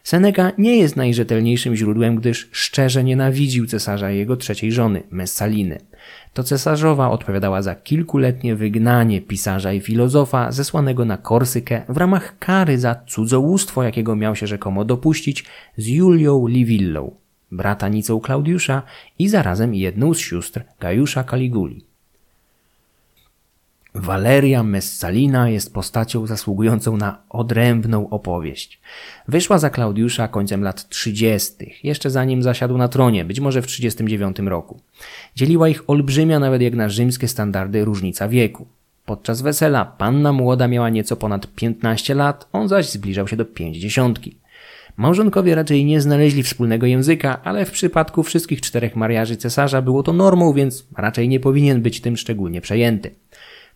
[0.03, 5.79] Seneca nie jest najrzetelniejszym źródłem, gdyż szczerze nienawidził cesarza i jego trzeciej żony, Messaliny.
[6.33, 12.79] To cesarzowa odpowiadała za kilkuletnie wygnanie pisarza i filozofa zesłanego na Korsykę w ramach kary
[12.79, 15.45] za cudzołóstwo, jakiego miał się rzekomo dopuścić
[15.77, 17.15] z Julią Livillą,
[17.51, 18.81] bratanicą Klaudiusza
[19.19, 21.84] i zarazem jedną z sióstr Gajusza Caliguli.
[23.95, 28.79] Waleria Messalina jest postacią zasługującą na odrębną opowieść.
[29.27, 34.39] Wyszła za Klaudiusza końcem lat 30., jeszcze zanim zasiadł na tronie, być może w 39
[34.39, 34.79] roku.
[35.35, 38.67] Dzieliła ich olbrzymia, nawet jak na rzymskie standardy, różnica wieku.
[39.05, 44.37] Podczas wesela panna młoda miała nieco ponad 15 lat, on zaś zbliżał się do pięćdziesiątki.
[44.97, 50.13] Małżonkowie raczej nie znaleźli wspólnego języka, ale w przypadku wszystkich czterech mariaży cesarza było to
[50.13, 53.11] normą, więc raczej nie powinien być tym szczególnie przejęty.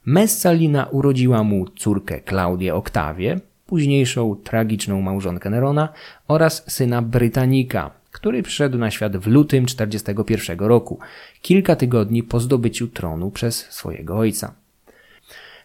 [0.05, 5.89] Messalina urodziła mu córkę Klaudię Oktawię, późniejszą tragiczną małżonkę Nerona
[6.27, 10.99] oraz syna Brytanika, który przyszedł na świat w lutym 41 roku,
[11.41, 14.53] kilka tygodni po zdobyciu tronu przez swojego ojca.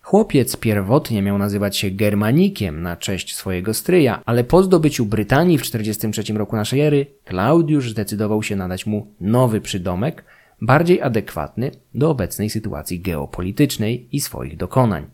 [0.02, 5.62] Chłopiec pierwotnie miał nazywać się Germanikiem na cześć swojego stryja, ale po zdobyciu Brytanii w
[5.62, 10.24] 43 roku naszej ery Klaudiusz zdecydował się nadać mu nowy przydomek,
[10.66, 15.06] bardziej adekwatny do obecnej sytuacji geopolitycznej i swoich dokonań.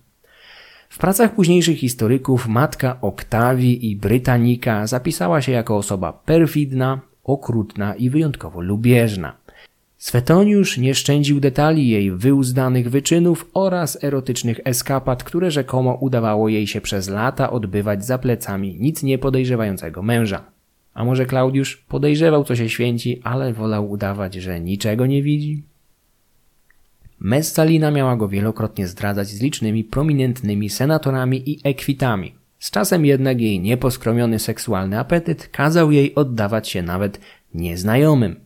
[0.88, 8.10] W pracach późniejszych historyków matka Oktawii i Brytanika zapisała się jako osoba perfidna, okrutna i
[8.10, 9.36] wyjątkowo lubieżna.
[9.98, 16.80] Swetoniusz nie szczędził detali jej wyuzdanych wyczynów oraz erotycznych eskapad, które rzekomo udawało jej się
[16.80, 20.44] przez lata odbywać za plecami nic nie podejrzewającego męża.
[20.94, 25.62] A może Klaudiusz podejrzewał, co się święci, ale wolał udawać, że niczego nie widzi?
[27.20, 32.34] Messalina miała go wielokrotnie zdradzać z licznymi prominentnymi senatorami i ekwitami.
[32.58, 37.20] Z czasem jednak jej nieposkromiony seksualny apetyt kazał jej oddawać się nawet
[37.54, 38.40] nieznajomym.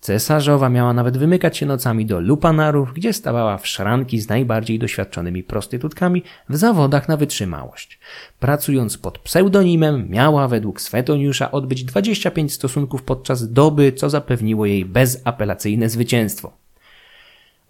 [0.00, 5.42] Cesarzowa miała nawet wymykać się nocami do lupanarów, gdzie stawała w szranki z najbardziej doświadczonymi
[5.42, 7.98] prostytutkami w zawodach na wytrzymałość.
[8.40, 15.88] Pracując pod pseudonimem, miała według Swetoniusza odbyć 25 stosunków podczas doby, co zapewniło jej bezapelacyjne
[15.88, 16.52] zwycięstwo.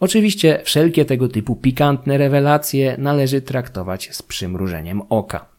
[0.01, 5.50] Oczywiście wszelkie tego typu pikantne rewelacje należy traktować z przymrużeniem oka.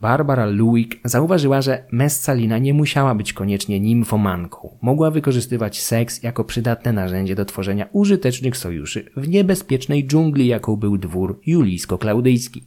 [0.00, 4.76] Barbara Luik zauważyła, że Messalina nie musiała być koniecznie nimfomanką.
[4.82, 10.98] Mogła wykorzystywać seks jako przydatne narzędzie do tworzenia użytecznych sojuszy w niebezpiecznej dżungli, jaką był
[10.98, 12.62] dwór julijsko-klaudyjski.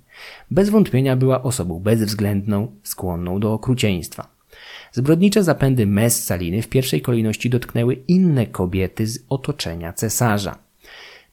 [0.51, 4.39] Bez wątpienia była osobą bezwzględną, skłonną do okrucieństwa.
[4.91, 10.57] Zbrodnicze zapędy Messaliny w pierwszej kolejności dotknęły inne kobiety z otoczenia cesarza.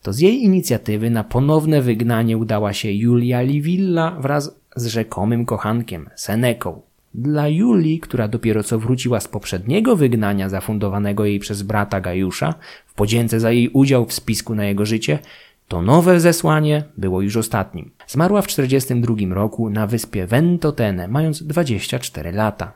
[0.03, 6.10] To z jej inicjatywy na ponowne wygnanie udała się Julia Livilla wraz z rzekomym kochankiem,
[6.14, 6.80] Seneką.
[7.14, 12.54] Dla Julii, która dopiero co wróciła z poprzedniego wygnania zafundowanego jej przez brata Gajusza
[12.86, 15.18] w podzięce za jej udział w spisku na jego życie,
[15.68, 17.90] to nowe zesłanie było już ostatnim.
[18.06, 22.72] Zmarła w 42 roku na wyspie Ventotene, mając 24 lata.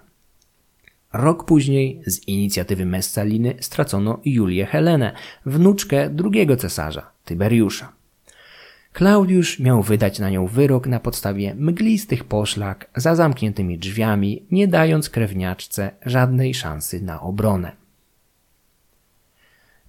[1.12, 5.12] Rok później z inicjatywy Messaliny stracono Julię Helenę,
[5.46, 7.99] wnuczkę drugiego cesarza, Tyberiusza.
[8.92, 15.10] Klaudiusz miał wydać na nią wyrok na podstawie mglistych poszlak za zamkniętymi drzwiami, nie dając
[15.10, 17.72] krewniaczce żadnej szansy na obronę.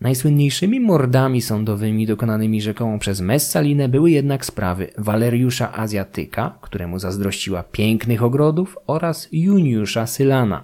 [0.02, 8.24] Najsłynniejszymi mordami sądowymi dokonanymi rzekomo przez Messalinę były jednak sprawy Waleriusza Azjatyka, któremu zazdrościła pięknych
[8.24, 10.64] ogrodów, oraz Juniusza Sylana.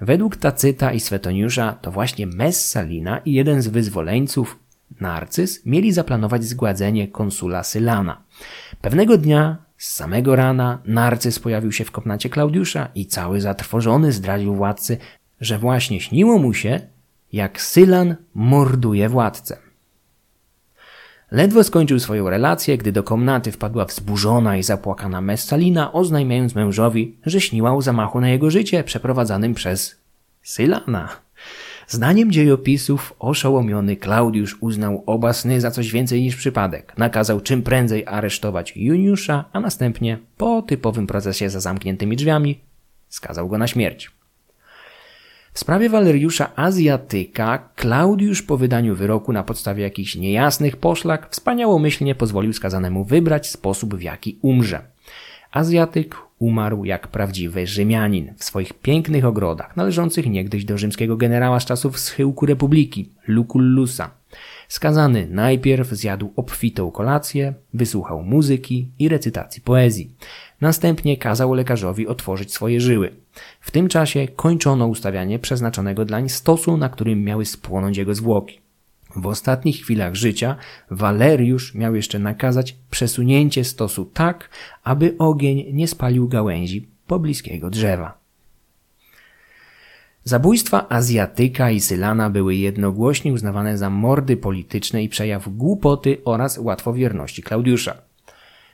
[0.00, 4.58] Według Tacyta i Swetoniusza to właśnie Messalina i jeden z wyzwoleńców
[5.00, 8.22] Narcyz mieli zaplanować zgładzenie konsula Sylana.
[8.80, 14.54] Pewnego dnia, z samego rana, Narcyz pojawił się w komnacie Klaudiusza i cały zatrwożony zdradził
[14.54, 14.98] władcy,
[15.40, 16.80] że właśnie śniło mu się,
[17.32, 19.56] jak Sylan morduje władcę.
[21.30, 27.40] Ledwo skończył swoją relację, gdy do komnaty wpadła wzburzona i zapłakana Messalina, oznajmiając mężowi, że
[27.40, 30.00] śniła o zamachu na jego życie przeprowadzanym przez
[30.42, 31.08] Sylana.
[31.88, 36.92] Zdaniem dziejopisów oszołomiony Klaudiusz uznał oba sny za coś więcej niż przypadek.
[36.98, 42.60] Nakazał czym prędzej aresztować Juniusza, a następnie, po typowym procesie za zamkniętymi drzwiami,
[43.08, 44.10] skazał go na śmierć.
[45.52, 52.52] W sprawie Waleriusza Azjatyka Klaudiusz po wydaniu wyroku na podstawie jakichś niejasnych poszlak wspaniałomyślnie pozwolił
[52.52, 54.82] skazanemu wybrać sposób w jaki umrze.
[55.50, 61.64] Azjatyk umarł jak prawdziwy Rzymianin w swoich pięknych ogrodach, należących niegdyś do rzymskiego generała z
[61.64, 64.10] czasów schyłku republiki, Lucullusa.
[64.68, 70.10] Skazany najpierw zjadł obfitą kolację, wysłuchał muzyki i recytacji poezji.
[70.60, 73.12] Następnie kazał lekarzowi otworzyć swoje żyły.
[73.60, 78.60] W tym czasie kończono ustawianie przeznaczonego dlań stosu, na którym miały spłonąć jego zwłoki.
[79.16, 80.56] W ostatnich chwilach życia
[80.90, 84.48] Waleriusz miał jeszcze nakazać przesunięcie stosu tak,
[84.84, 88.22] aby ogień nie spalił gałęzi pobliskiego drzewa.
[90.24, 97.42] Zabójstwa Azjatyka i Sylana były jednogłośnie uznawane za mordy polityczne i przejaw głupoty oraz łatwowierności
[97.42, 97.94] Klaudiusza.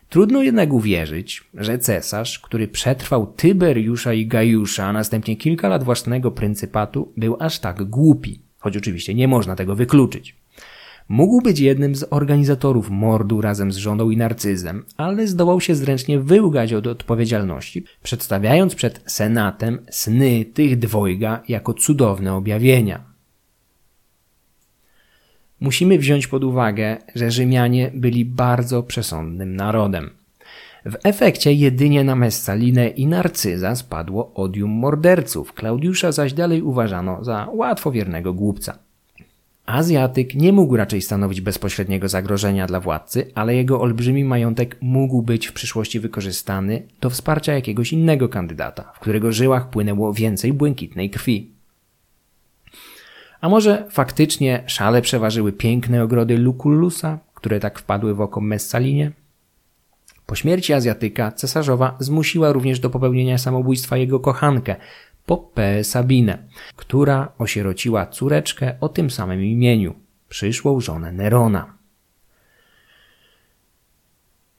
[0.08, 6.30] Trudno jednak uwierzyć, że cesarz, który przetrwał Tyberiusza i Gajusza, a następnie kilka lat własnego
[6.30, 10.36] pryncypatu, był aż tak głupi, choć oczywiście nie można tego wykluczyć.
[11.08, 16.20] Mógł być jednym z organizatorów mordu razem z żoną i narcyzem, ale zdołał się zręcznie
[16.20, 23.04] wyłgać od odpowiedzialności, przedstawiając przed Senatem sny tych dwojga jako cudowne objawienia.
[25.60, 30.17] Musimy wziąć pod uwagę, że Rzymianie byli bardzo przesądnym narodem.
[30.84, 37.48] W efekcie jedynie na Messalinę i Narcyza spadło odium morderców, Klaudiusza zaś dalej uważano za
[37.52, 38.78] łatwowiernego głupca.
[39.66, 45.46] Azjatyk nie mógł raczej stanowić bezpośredniego zagrożenia dla władcy, ale jego olbrzymi majątek mógł być
[45.46, 51.50] w przyszłości wykorzystany do wsparcia jakiegoś innego kandydata, w którego żyłach płynęło więcej błękitnej krwi.
[53.40, 59.12] A może faktycznie szale przeważyły piękne ogrody Lucullusa, które tak wpadły w oko Messalinie?
[60.28, 64.76] Po śmierci Azjatyka cesarzowa zmusiła również do popełnienia samobójstwa jego kochankę,
[65.26, 66.38] Poppę Sabinę,
[66.76, 69.94] która osierociła córeczkę o tym samym imieniu,
[70.28, 71.74] przyszłą żonę Nerona.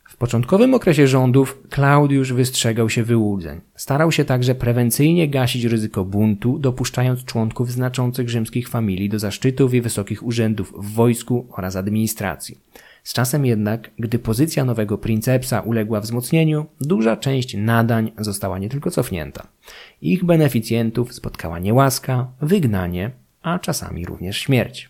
[0.09, 3.61] W początkowym okresie rządów Klaudiusz wystrzegał się wyłudzeń.
[3.75, 9.81] Starał się także prewencyjnie gasić ryzyko buntu, dopuszczając członków znaczących rzymskich familii do zaszczytów i
[9.81, 12.57] wysokich urzędów w wojsku oraz administracji.
[13.03, 18.91] Z czasem jednak, gdy pozycja nowego princepsa uległa wzmocnieniu, duża część nadań została nie tylko
[18.91, 19.47] cofnięta.
[20.01, 24.89] Ich beneficjentów spotkała niełaska, wygnanie, a czasami również śmierć.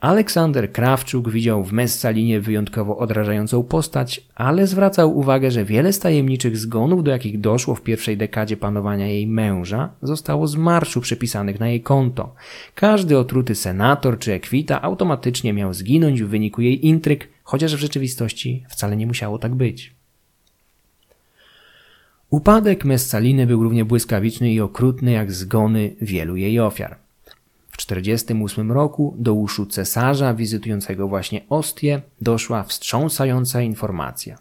[0.00, 6.56] Aleksander Krawczuk widział w Messalinie wyjątkowo odrażającą postać, ale zwracał uwagę, że wiele z tajemniczych
[6.56, 11.68] zgonów, do jakich doszło w pierwszej dekadzie panowania jej męża, zostało z marszu przypisanych na
[11.68, 12.34] jej konto.
[12.74, 18.64] Każdy otruty senator czy ekwita automatycznie miał zginąć w wyniku jej intryg, chociaż w rzeczywistości
[18.68, 19.94] wcale nie musiało tak być.
[22.30, 27.07] Upadek Messaliny był równie błyskawiczny i okrutny jak zgony wielu jej ofiar.
[27.78, 34.38] 48 roku do uszu cesarza wizytującego właśnie Ostię doszła wstrząsająca informacja.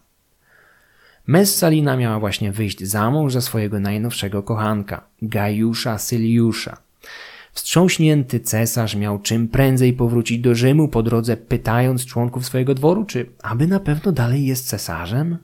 [1.27, 6.77] Messalina miała właśnie wyjść za mąż za swojego najnowszego kochanka, Gajusza Syliusza.
[7.53, 13.29] Wstrząśnięty cesarz miał czym prędzej powrócić do Rzymu po drodze pytając członków swojego dworu, czy
[13.43, 15.37] aby na pewno dalej jest cesarzem?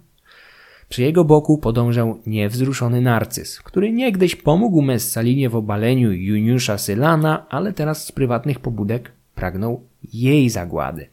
[0.94, 7.74] Przy jego boku podążał niewzruszony Narcyz, który niegdyś pomógł Messalinie w obaleniu Juniusza Sylana, ale
[7.74, 9.84] teraz z prywatnych pobudek pragnął
[10.14, 11.08] jej zagłady.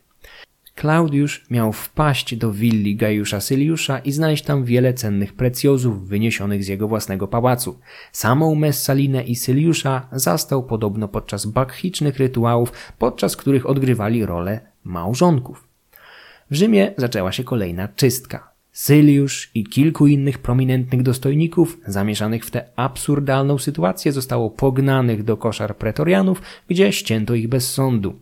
[0.74, 6.68] Klaudiusz miał wpaść do willi Gajusza Syliusza i znaleźć tam wiele cennych precjozów wyniesionych z
[6.68, 7.78] jego własnego pałacu.
[8.12, 15.68] Samą Messalinę i Syliusza zastał podobno podczas bakchicznych rytuałów, podczas których odgrywali rolę małżonków.
[16.50, 18.49] W Rzymie zaczęła się kolejna czystka.
[18.72, 25.76] Syliusz i kilku innych prominentnych dostojników zamieszanych w tę absurdalną sytuację zostało pognanych do koszar
[25.76, 28.18] pretorianów, gdzie ścięto ich bez sądu.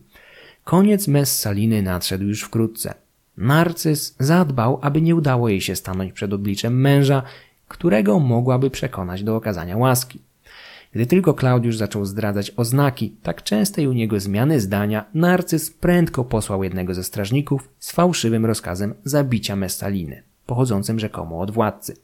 [0.63, 2.93] Koniec Messaliny nadszedł już wkrótce.
[3.37, 7.23] Narcyz zadbał, aby nie udało jej się stanąć przed obliczem męża,
[7.67, 10.19] którego mogłaby przekonać do okazania łaski.
[10.91, 16.63] Gdy tylko Klaudiusz zaczął zdradzać oznaki tak częstej u niego zmiany zdania, Narcyz prędko posłał
[16.63, 21.95] jednego ze strażników z fałszywym rozkazem zabicia Messaliny pochodzącym rzekomo od władcy.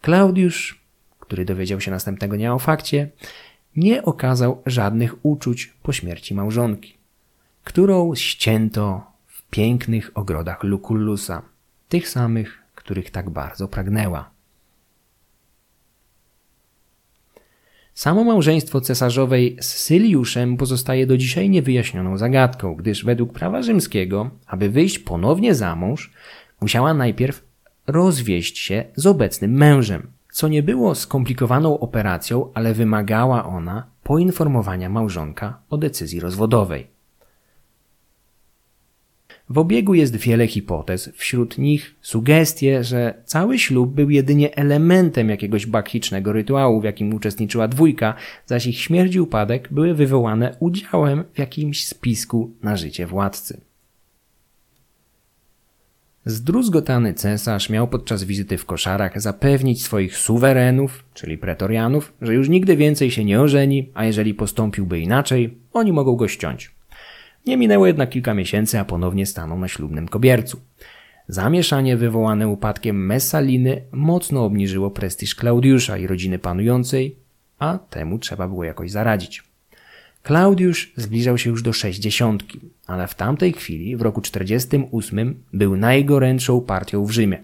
[0.00, 0.80] Klaudiusz,
[1.20, 3.10] który dowiedział się następnego dnia o fakcie,
[3.76, 6.96] nie okazał żadnych uczuć po śmierci małżonki,
[7.64, 11.42] którą ścięto w pięknych ogrodach Lucullusa,
[11.88, 14.30] tych samych, których tak bardzo pragnęła.
[17.94, 24.70] Samo małżeństwo cesarzowej z Syliuszem pozostaje do dzisiaj niewyjaśnioną zagadką, gdyż według prawa rzymskiego, aby
[24.70, 26.10] wyjść ponownie za mąż,
[26.60, 27.44] musiała najpierw
[27.86, 35.58] rozwieść się z obecnym mężem, co nie było skomplikowaną operacją, ale wymagała ona poinformowania małżonka
[35.70, 36.86] o decyzji rozwodowej.
[39.50, 45.66] W obiegu jest wiele hipotez, wśród nich sugestie, że cały ślub był jedynie elementem jakiegoś
[45.66, 48.14] bakchicznego rytuału, w jakim uczestniczyła dwójka,
[48.46, 53.69] zaś ich śmierć i upadek były wywołane udziałem w jakimś spisku na życie władcy.
[56.30, 62.76] Zdruzgotany cesarz miał podczas wizyty w koszarach zapewnić swoich suwerenów, czyli pretorianów, że już nigdy
[62.76, 66.70] więcej się nie ożeni, a jeżeli postąpiłby inaczej, oni mogą go ściąć.
[67.46, 70.60] Nie minęło jednak kilka miesięcy, a ponownie stanął na ślubnym kobiercu.
[71.28, 77.16] Zamieszanie wywołane upadkiem Messaliny mocno obniżyło prestiż Klaudiusza i rodziny panującej,
[77.58, 79.49] a temu trzeba było jakoś zaradzić.
[80.30, 86.60] Klaudiusz zbliżał się już do sześćdziesiątki, ale w tamtej chwili, w roku 48, był najgorętszą
[86.60, 87.42] partią w Rzymie.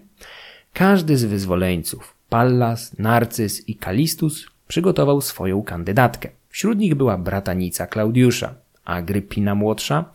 [0.73, 6.29] Każdy z wyzwoleńców, Pallas, Narcyz i Kalistus, przygotował swoją kandydatkę.
[6.49, 10.05] Wśród nich była bratanica Klaudiusza, Agrypina młodsza,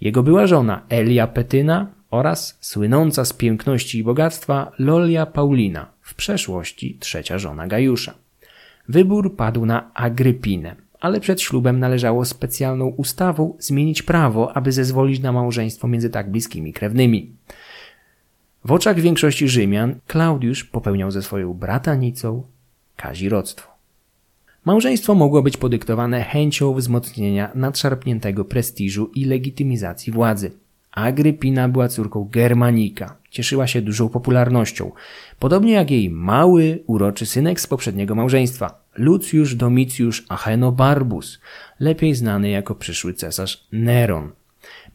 [0.00, 6.96] jego była żona Elia Petyna oraz słynąca z piękności i bogactwa Lolia Paulina, w przeszłości
[7.00, 8.14] trzecia żona Gajusza.
[8.88, 15.32] Wybór padł na Agrypinę, ale przed ślubem należało specjalną ustawą zmienić prawo, aby zezwolić na
[15.32, 17.32] małżeństwo między tak bliskimi krewnymi.
[18.64, 22.42] W oczach większości Rzymian Klaudiusz popełniał ze swoją bratanicą
[22.96, 23.70] kazirodztwo.
[24.64, 30.50] Małżeństwo mogło być podyktowane chęcią wzmocnienia nadszarpniętego prestiżu i legitymizacji władzy.
[30.98, 34.92] Agrypina była córką Germanika, cieszyła się dużą popularnością,
[35.38, 41.40] podobnie jak jej mały, uroczy synek z poprzedniego małżeństwa, Lucjusz Domicjusz Achenobarbus,
[41.80, 44.30] lepiej znany jako przyszły cesarz Neron.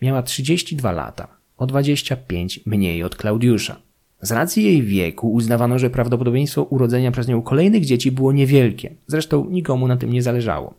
[0.02, 1.28] Miała 32 lata,
[1.58, 3.76] o 25 mniej od Klaudiusza.
[4.22, 8.94] Z racji jej wieku uznawano, że prawdopodobieństwo urodzenia przez nią kolejnych dzieci było niewielkie.
[9.08, 10.74] Zresztą nikomu na tym nie zależało.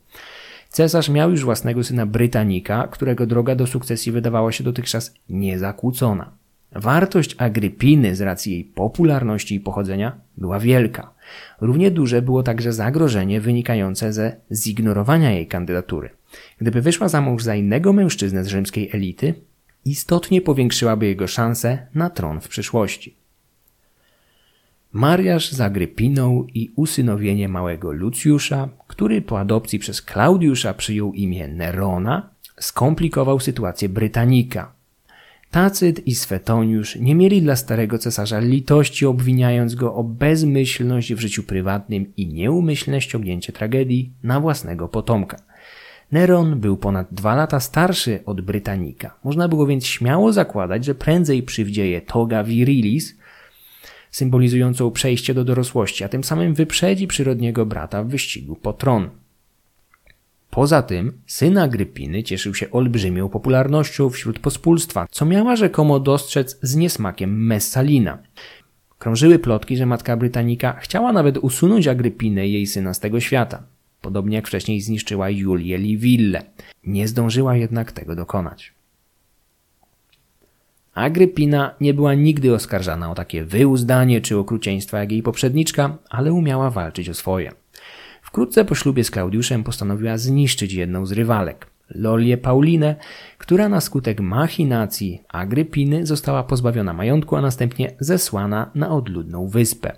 [0.74, 6.30] Cesarz miał już własnego syna Brytanika, którego droga do sukcesji wydawała się dotychczas niezakłócona.
[6.72, 11.14] Wartość Agrypiny z racji jej popularności i pochodzenia była wielka.
[11.60, 16.10] Równie duże było także zagrożenie wynikające ze zignorowania jej kandydatury.
[16.60, 19.34] Gdyby wyszła za mąż za innego mężczyznę z rzymskiej elity,
[19.84, 23.16] istotnie powiększyłaby jego szanse na tron w przyszłości.
[24.94, 32.30] Mariaż z Agrypiną i usynowienie małego Lucjusza, który po adopcji przez Klaudiusza przyjął imię Nerona,
[32.60, 34.72] skomplikował sytuację Brytanika.
[35.50, 41.42] Tacyt i Swetoniusz nie mieli dla starego cesarza litości, obwiniając go o bezmyślność w życiu
[41.42, 45.36] prywatnym i nieumyślne ściągnięcie tragedii na własnego potomka.
[46.12, 49.14] Neron był ponad dwa lata starszy od Brytanika.
[49.24, 53.23] Można było więc śmiało zakładać, że prędzej przywdzieje toga virilis,
[54.14, 59.10] symbolizującą przejście do dorosłości, a tym samym wyprzedzi przyrodniego brata w wyścigu po tron.
[60.50, 66.76] Poza tym syn Agrypiny cieszył się olbrzymią popularnością wśród pospólstwa, co miała rzekomo dostrzec z
[66.76, 68.18] niesmakiem Messalina.
[68.98, 73.62] Krążyły plotki, że matka Brytanika chciała nawet usunąć Agrypinę jej syna z tego świata,
[74.00, 76.42] podobnie jak wcześniej zniszczyła Julię Liville.
[76.84, 78.73] Nie zdążyła jednak tego dokonać.
[80.94, 86.70] Agrypina nie była nigdy oskarżana o takie wyuzdanie czy okrucieństwa jak jej poprzedniczka, ale umiała
[86.70, 87.52] walczyć o swoje.
[88.22, 92.96] Wkrótce po ślubie z Klaudiuszem postanowiła zniszczyć jedną z rywalek, Lolię Paulinę,
[93.38, 99.92] która na skutek machinacji Agrypiny została pozbawiona majątku, a następnie zesłana na odludną wyspę.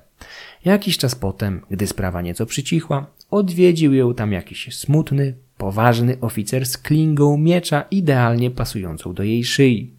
[0.65, 6.79] Jakiś czas potem, gdy sprawa nieco przycichła, odwiedził ją tam jakiś smutny, poważny oficer z
[6.79, 9.91] klingą miecza idealnie pasującą do jej szyi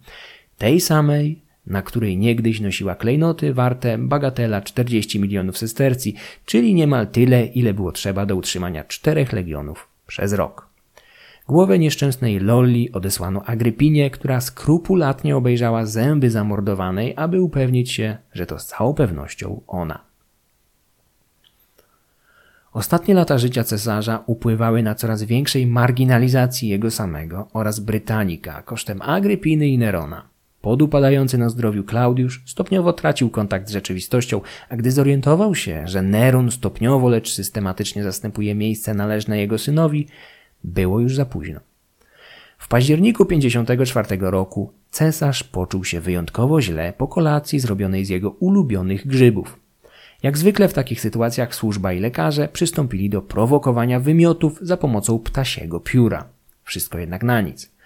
[0.58, 7.44] tej samej, na której niegdyś nosiła klejnoty warte bagatela 40 milionów sestercji, czyli niemal tyle,
[7.44, 10.68] ile było trzeba do utrzymania czterech legionów przez rok.
[11.48, 18.58] Głowę nieszczęsnej Lolli odesłano Agrypinie, która skrupulatnie obejrzała zęby zamordowanej, aby upewnić się, że to
[18.58, 20.08] z całą pewnością ona.
[22.72, 29.68] Ostatnie lata życia cesarza upływały na coraz większej marginalizacji jego samego oraz Brytanika kosztem Agrypiny
[29.68, 30.37] i Nerona.
[30.60, 36.50] Podupadający na zdrowiu Klaudiusz stopniowo tracił kontakt z rzeczywistością, a gdy zorientował się, że Neron
[36.50, 40.06] stopniowo, lecz systematycznie zastępuje miejsce należne jego synowi,
[40.64, 41.60] było już za późno.
[42.58, 49.06] W październiku 54 roku cesarz poczuł się wyjątkowo źle po kolacji zrobionej z jego ulubionych
[49.06, 49.58] grzybów.
[50.22, 55.80] Jak zwykle w takich sytuacjach służba i lekarze przystąpili do prowokowania wymiotów za pomocą ptasiego
[55.80, 56.24] pióra.
[56.64, 57.77] Wszystko jednak na nic.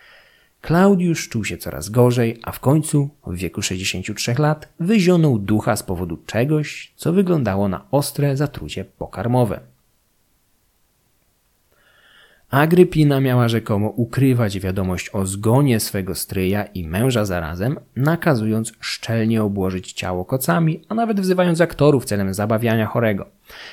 [0.62, 5.82] Klaudiusz czuł się coraz gorzej, a w końcu, w wieku 63 lat, wyzionął ducha z
[5.82, 9.60] powodu czegoś, co wyglądało na ostre zatrucie pokarmowe.
[12.50, 19.92] Agrypina miała rzekomo ukrywać wiadomość o zgonie swego stryja i męża zarazem, nakazując szczelnie obłożyć
[19.92, 23.26] ciało kocami, a nawet wzywając aktorów celem zabawiania chorego.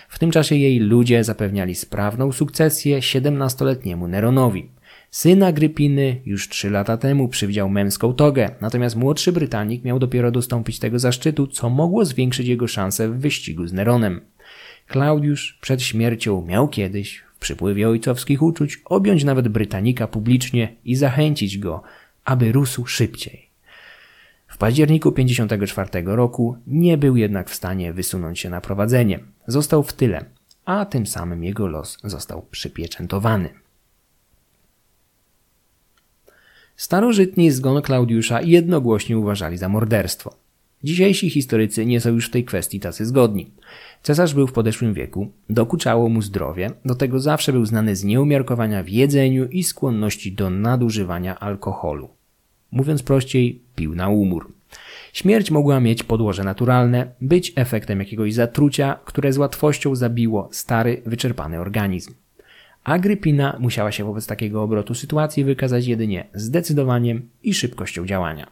[0.10, 4.79] W tym czasie jej ludzie zapewniali sprawną sukcesję 17-letniemu Neronowi.
[5.12, 10.80] Syn Agrypiny już trzy lata temu przywdział męską togę, natomiast młodszy Brytanik miał dopiero dostąpić
[10.80, 14.22] tego zaszczytu, co mogło zwiększyć jego szanse w wyścigu z Neronem.
[14.88, 21.58] Klaudiusz przed śmiercią miał kiedyś, w przypływie ojcowskich uczuć, objąć nawet Brytanika publicznie i zachęcić
[21.58, 21.82] go,
[22.26, 23.50] aby rósł szybciej.
[24.48, 29.20] W październiku 54 roku nie był jednak w stanie wysunąć się na prowadzenie.
[29.48, 30.26] Został w tyle,
[30.66, 33.50] a tym samym jego los został przypieczętowany.
[36.80, 40.36] Starożytni zgon Klaudiusza jednogłośnie uważali za morderstwo.
[40.84, 43.52] Dzisiejsi historycy nie są już w tej kwestii tacy zgodni.
[44.04, 48.84] Cesarz był w podeszłym wieku, dokuczało mu zdrowie, do tego zawsze był znany z nieumiarkowania
[48.84, 52.10] w jedzeniu i skłonności do nadużywania alkoholu.
[52.72, 54.54] Mówiąc prościej, pił na umór.
[55.14, 61.60] Śmierć mogła mieć podłoże naturalne, być efektem jakiegoś zatrucia, które z łatwością zabiło stary, wyczerpany
[61.60, 62.14] organizm.
[62.90, 68.48] Agrypina musiała się wobec takiego obrotu sytuacji wykazać jedynie zdecydowaniem i szybkością działania.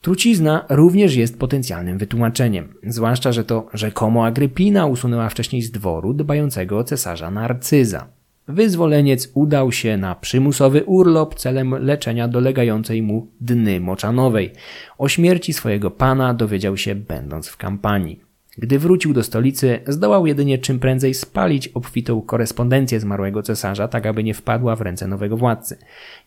[0.00, 6.78] Trucizna również jest potencjalnym wytłumaczeniem, zwłaszcza, że to rzekomo Agrypina usunęła wcześniej z dworu dbającego
[6.78, 8.06] o cesarza Narcyza.
[8.48, 14.52] Wyzwoleniec udał się na przymusowy urlop celem leczenia dolegającej mu dny moczanowej.
[14.98, 18.31] O śmierci swojego pana dowiedział się będąc w kampanii.
[18.58, 24.24] Gdy wrócił do stolicy, zdołał jedynie czym prędzej spalić obfitą korespondencję zmarłego cesarza, tak aby
[24.24, 25.78] nie wpadła w ręce nowego władcy.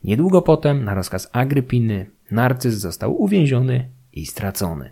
[0.03, 4.89] Niedługo potem, na rozkaz Agrypiny, Narcyz został uwięziony i stracony.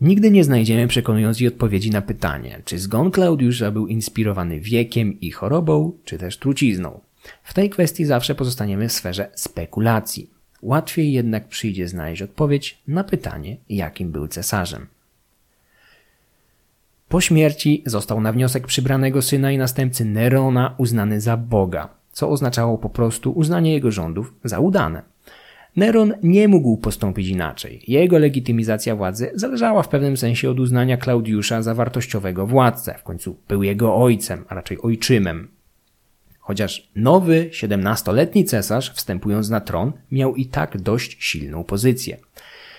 [0.00, 5.92] Nigdy nie znajdziemy przekonującej odpowiedzi na pytanie, czy zgon Klaudiusza był inspirowany wiekiem i chorobą,
[6.04, 7.00] czy też trucizną.
[7.42, 10.30] W tej kwestii zawsze pozostaniemy w sferze spekulacji.
[10.62, 14.86] Łatwiej jednak przyjdzie znaleźć odpowiedź na pytanie, jakim był cesarzem.
[17.10, 22.78] Po śmierci został na wniosek przybranego syna i następcy Nerona uznany za Boga, co oznaczało
[22.78, 25.02] po prostu uznanie jego rządów za udane.
[25.76, 27.82] Neron nie mógł postąpić inaczej.
[27.88, 32.94] Jego legitymizacja władzy zależała w pewnym sensie od uznania Klaudiusza za wartościowego władcę.
[32.98, 35.48] W końcu był jego ojcem, a raczej ojczymem.
[36.38, 42.16] Chociaż nowy, 17-letni cesarz, wstępując na tron, miał i tak dość silną pozycję.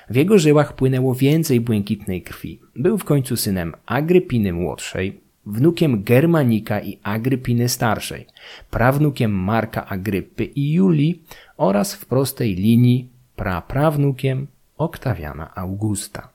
[0.10, 2.60] W jego żyłach płynęło więcej błękitnej krwi.
[2.76, 8.26] Był w końcu synem Agrypiny Młodszej, wnukiem Germanika i Agrypiny Starszej,
[8.72, 11.22] prawnukiem Marka Agrypy i Julii
[11.58, 14.48] oraz w prostej linii praprawnukiem
[14.78, 16.30] Oktawiana Augusta.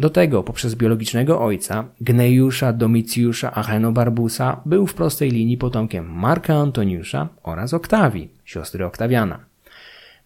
[0.00, 7.28] Do tego poprzez biologicznego ojca, Gnejusza Domicjusza Achenobarbusa, był w prostej linii potomkiem Marka Antoniusza
[7.42, 9.51] oraz Oktawii, siostry Oktawiana.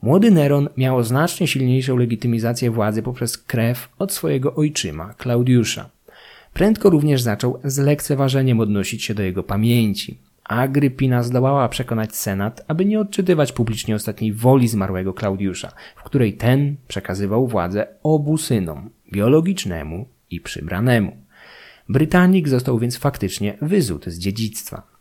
[0.03, 5.91] Młody Neron miał znacznie silniejszą legitymizację władzy poprzez krew od swojego ojczyma, Klaudiusza.
[6.55, 10.19] Prędko również zaczął z lekceważeniem odnosić się do jego pamięci.
[10.45, 16.77] Agrypina zdołała przekonać Senat, aby nie odczytywać publicznie ostatniej woli zmarłego Klaudiusza, w której ten
[16.89, 21.17] przekazywał władzę obu synom, biologicznemu i przybranemu.
[21.89, 24.96] Brytanik został więc faktycznie wyzut z dziedzictwa.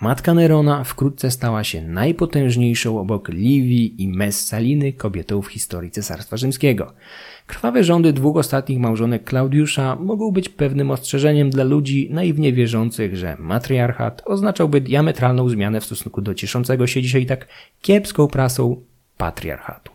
[0.00, 6.92] Matka Nerona wkrótce stała się najpotężniejszą obok Liwii i Messaliny kobietą w historii Cesarstwa Rzymskiego.
[7.46, 13.36] Krwawe rządy dwóch ostatnich małżonek Klaudiusza mogą być pewnym ostrzeżeniem dla ludzi naiwnie wierzących, że
[13.38, 17.48] matriarchat oznaczałby diametralną zmianę w stosunku do cieszącego się dzisiaj tak
[17.82, 18.82] kiepską prasą
[19.16, 19.89] patriarchatu.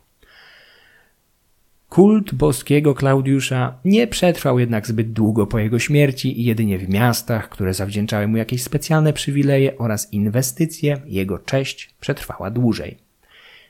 [1.95, 7.49] Kult boskiego Klaudiusza nie przetrwał jednak zbyt długo po jego śmierci i jedynie w miastach,
[7.49, 12.97] które zawdzięczały mu jakieś specjalne przywileje oraz inwestycje, jego cześć przetrwała dłużej.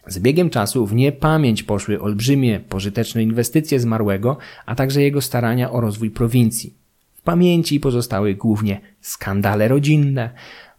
[0.07, 5.82] Z biegiem czasu w niepamięć poszły olbrzymie, pożyteczne inwestycje zmarłego, a także jego starania o
[5.82, 6.73] rozwój prowincji.
[7.15, 10.30] W pamięci pozostały głównie skandale rodzinne,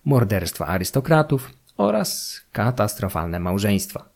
[0.05, 4.16] morderstwa arystokratów oraz katastrofalne małżeństwa.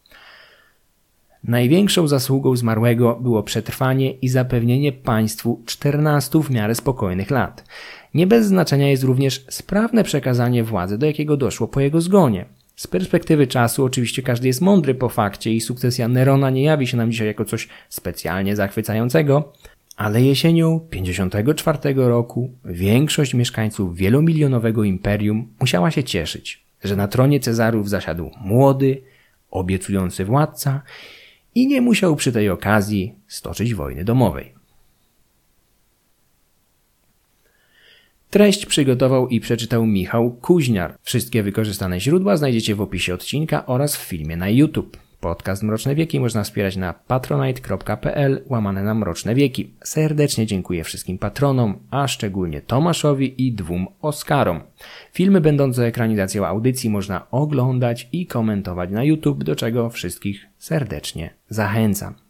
[1.44, 7.64] Największą zasługą zmarłego było przetrwanie i zapewnienie państwu 14 w miarę spokojnych lat.
[8.14, 12.44] Nie bez znaczenia jest również sprawne przekazanie władzy, do jakiego doszło po jego zgonie.
[12.76, 16.96] Z perspektywy czasu oczywiście każdy jest mądry po fakcie i sukcesja Nerona nie jawi się
[16.96, 19.52] nam dzisiaj jako coś specjalnie zachwycającego,
[19.96, 27.88] ale jesienią 54 roku większość mieszkańców wielomilionowego imperium musiała się cieszyć, że na tronie Cezarów
[27.88, 29.02] zasiadł młody,
[29.50, 30.82] obiecujący władca
[31.54, 34.54] i nie musiał przy tej okazji stoczyć wojny domowej.
[38.30, 40.98] Treść przygotował i przeczytał Michał Kuźniar.
[41.02, 45.09] Wszystkie wykorzystane źródła znajdziecie w opisie odcinka oraz w filmie na YouTube.
[45.20, 49.74] Podcast Mroczne Wieki można wspierać na patronite.pl łamane na Mroczne Wieki.
[49.84, 54.60] Serdecznie dziękuję wszystkim patronom, a szczególnie Tomaszowi i dwóm Oskarom.
[55.12, 62.29] Filmy będące ekranizacją audycji można oglądać i komentować na YouTube, do czego wszystkich serdecznie zachęcam.